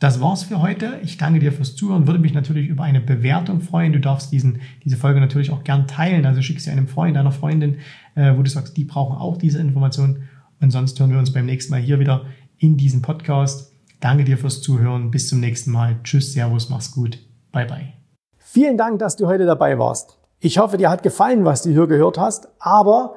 Das 0.00 0.18
war's 0.18 0.44
für 0.44 0.62
heute. 0.62 0.98
Ich 1.02 1.18
danke 1.18 1.40
dir 1.40 1.52
fürs 1.52 1.76
Zuhören. 1.76 2.06
Würde 2.06 2.18
mich 2.18 2.32
natürlich 2.32 2.68
über 2.68 2.84
eine 2.84 3.02
Bewertung 3.02 3.60
freuen. 3.60 3.92
Du 3.92 4.00
darfst 4.00 4.32
diesen, 4.32 4.62
diese 4.82 4.96
Folge 4.96 5.20
natürlich 5.20 5.50
auch 5.50 5.62
gern 5.62 5.86
teilen. 5.86 6.24
Also 6.24 6.40
schick 6.40 6.58
sie 6.58 6.70
einem 6.70 6.88
Freund, 6.88 7.18
einer 7.18 7.32
Freundin, 7.32 7.76
äh, 8.14 8.34
wo 8.34 8.42
du 8.42 8.48
sagst, 8.48 8.78
die 8.78 8.84
brauchen 8.84 9.18
auch 9.18 9.36
diese 9.36 9.58
Informationen. 9.60 10.22
Und 10.58 10.70
sonst 10.70 10.98
hören 10.98 11.10
wir 11.10 11.18
uns 11.18 11.34
beim 11.34 11.44
nächsten 11.44 11.70
Mal 11.70 11.82
hier 11.82 12.00
wieder 12.00 12.24
in 12.56 12.78
diesem 12.78 13.02
Podcast. 13.02 13.74
Danke 14.00 14.24
dir 14.24 14.38
fürs 14.38 14.62
Zuhören. 14.62 15.10
Bis 15.10 15.28
zum 15.28 15.38
nächsten 15.38 15.70
Mal. 15.70 16.00
Tschüss, 16.02 16.32
Servus, 16.32 16.70
mach's 16.70 16.92
gut. 16.92 17.18
Bye, 17.52 17.66
bye. 17.66 17.92
Vielen 18.38 18.78
Dank, 18.78 19.00
dass 19.00 19.16
du 19.16 19.26
heute 19.26 19.44
dabei 19.44 19.78
warst. 19.78 20.18
Ich 20.38 20.56
hoffe, 20.56 20.78
dir 20.78 20.88
hat 20.88 21.02
gefallen, 21.02 21.44
was 21.44 21.60
du 21.60 21.72
hier 21.72 21.86
gehört 21.86 22.16
hast. 22.16 22.48
Aber 22.58 23.16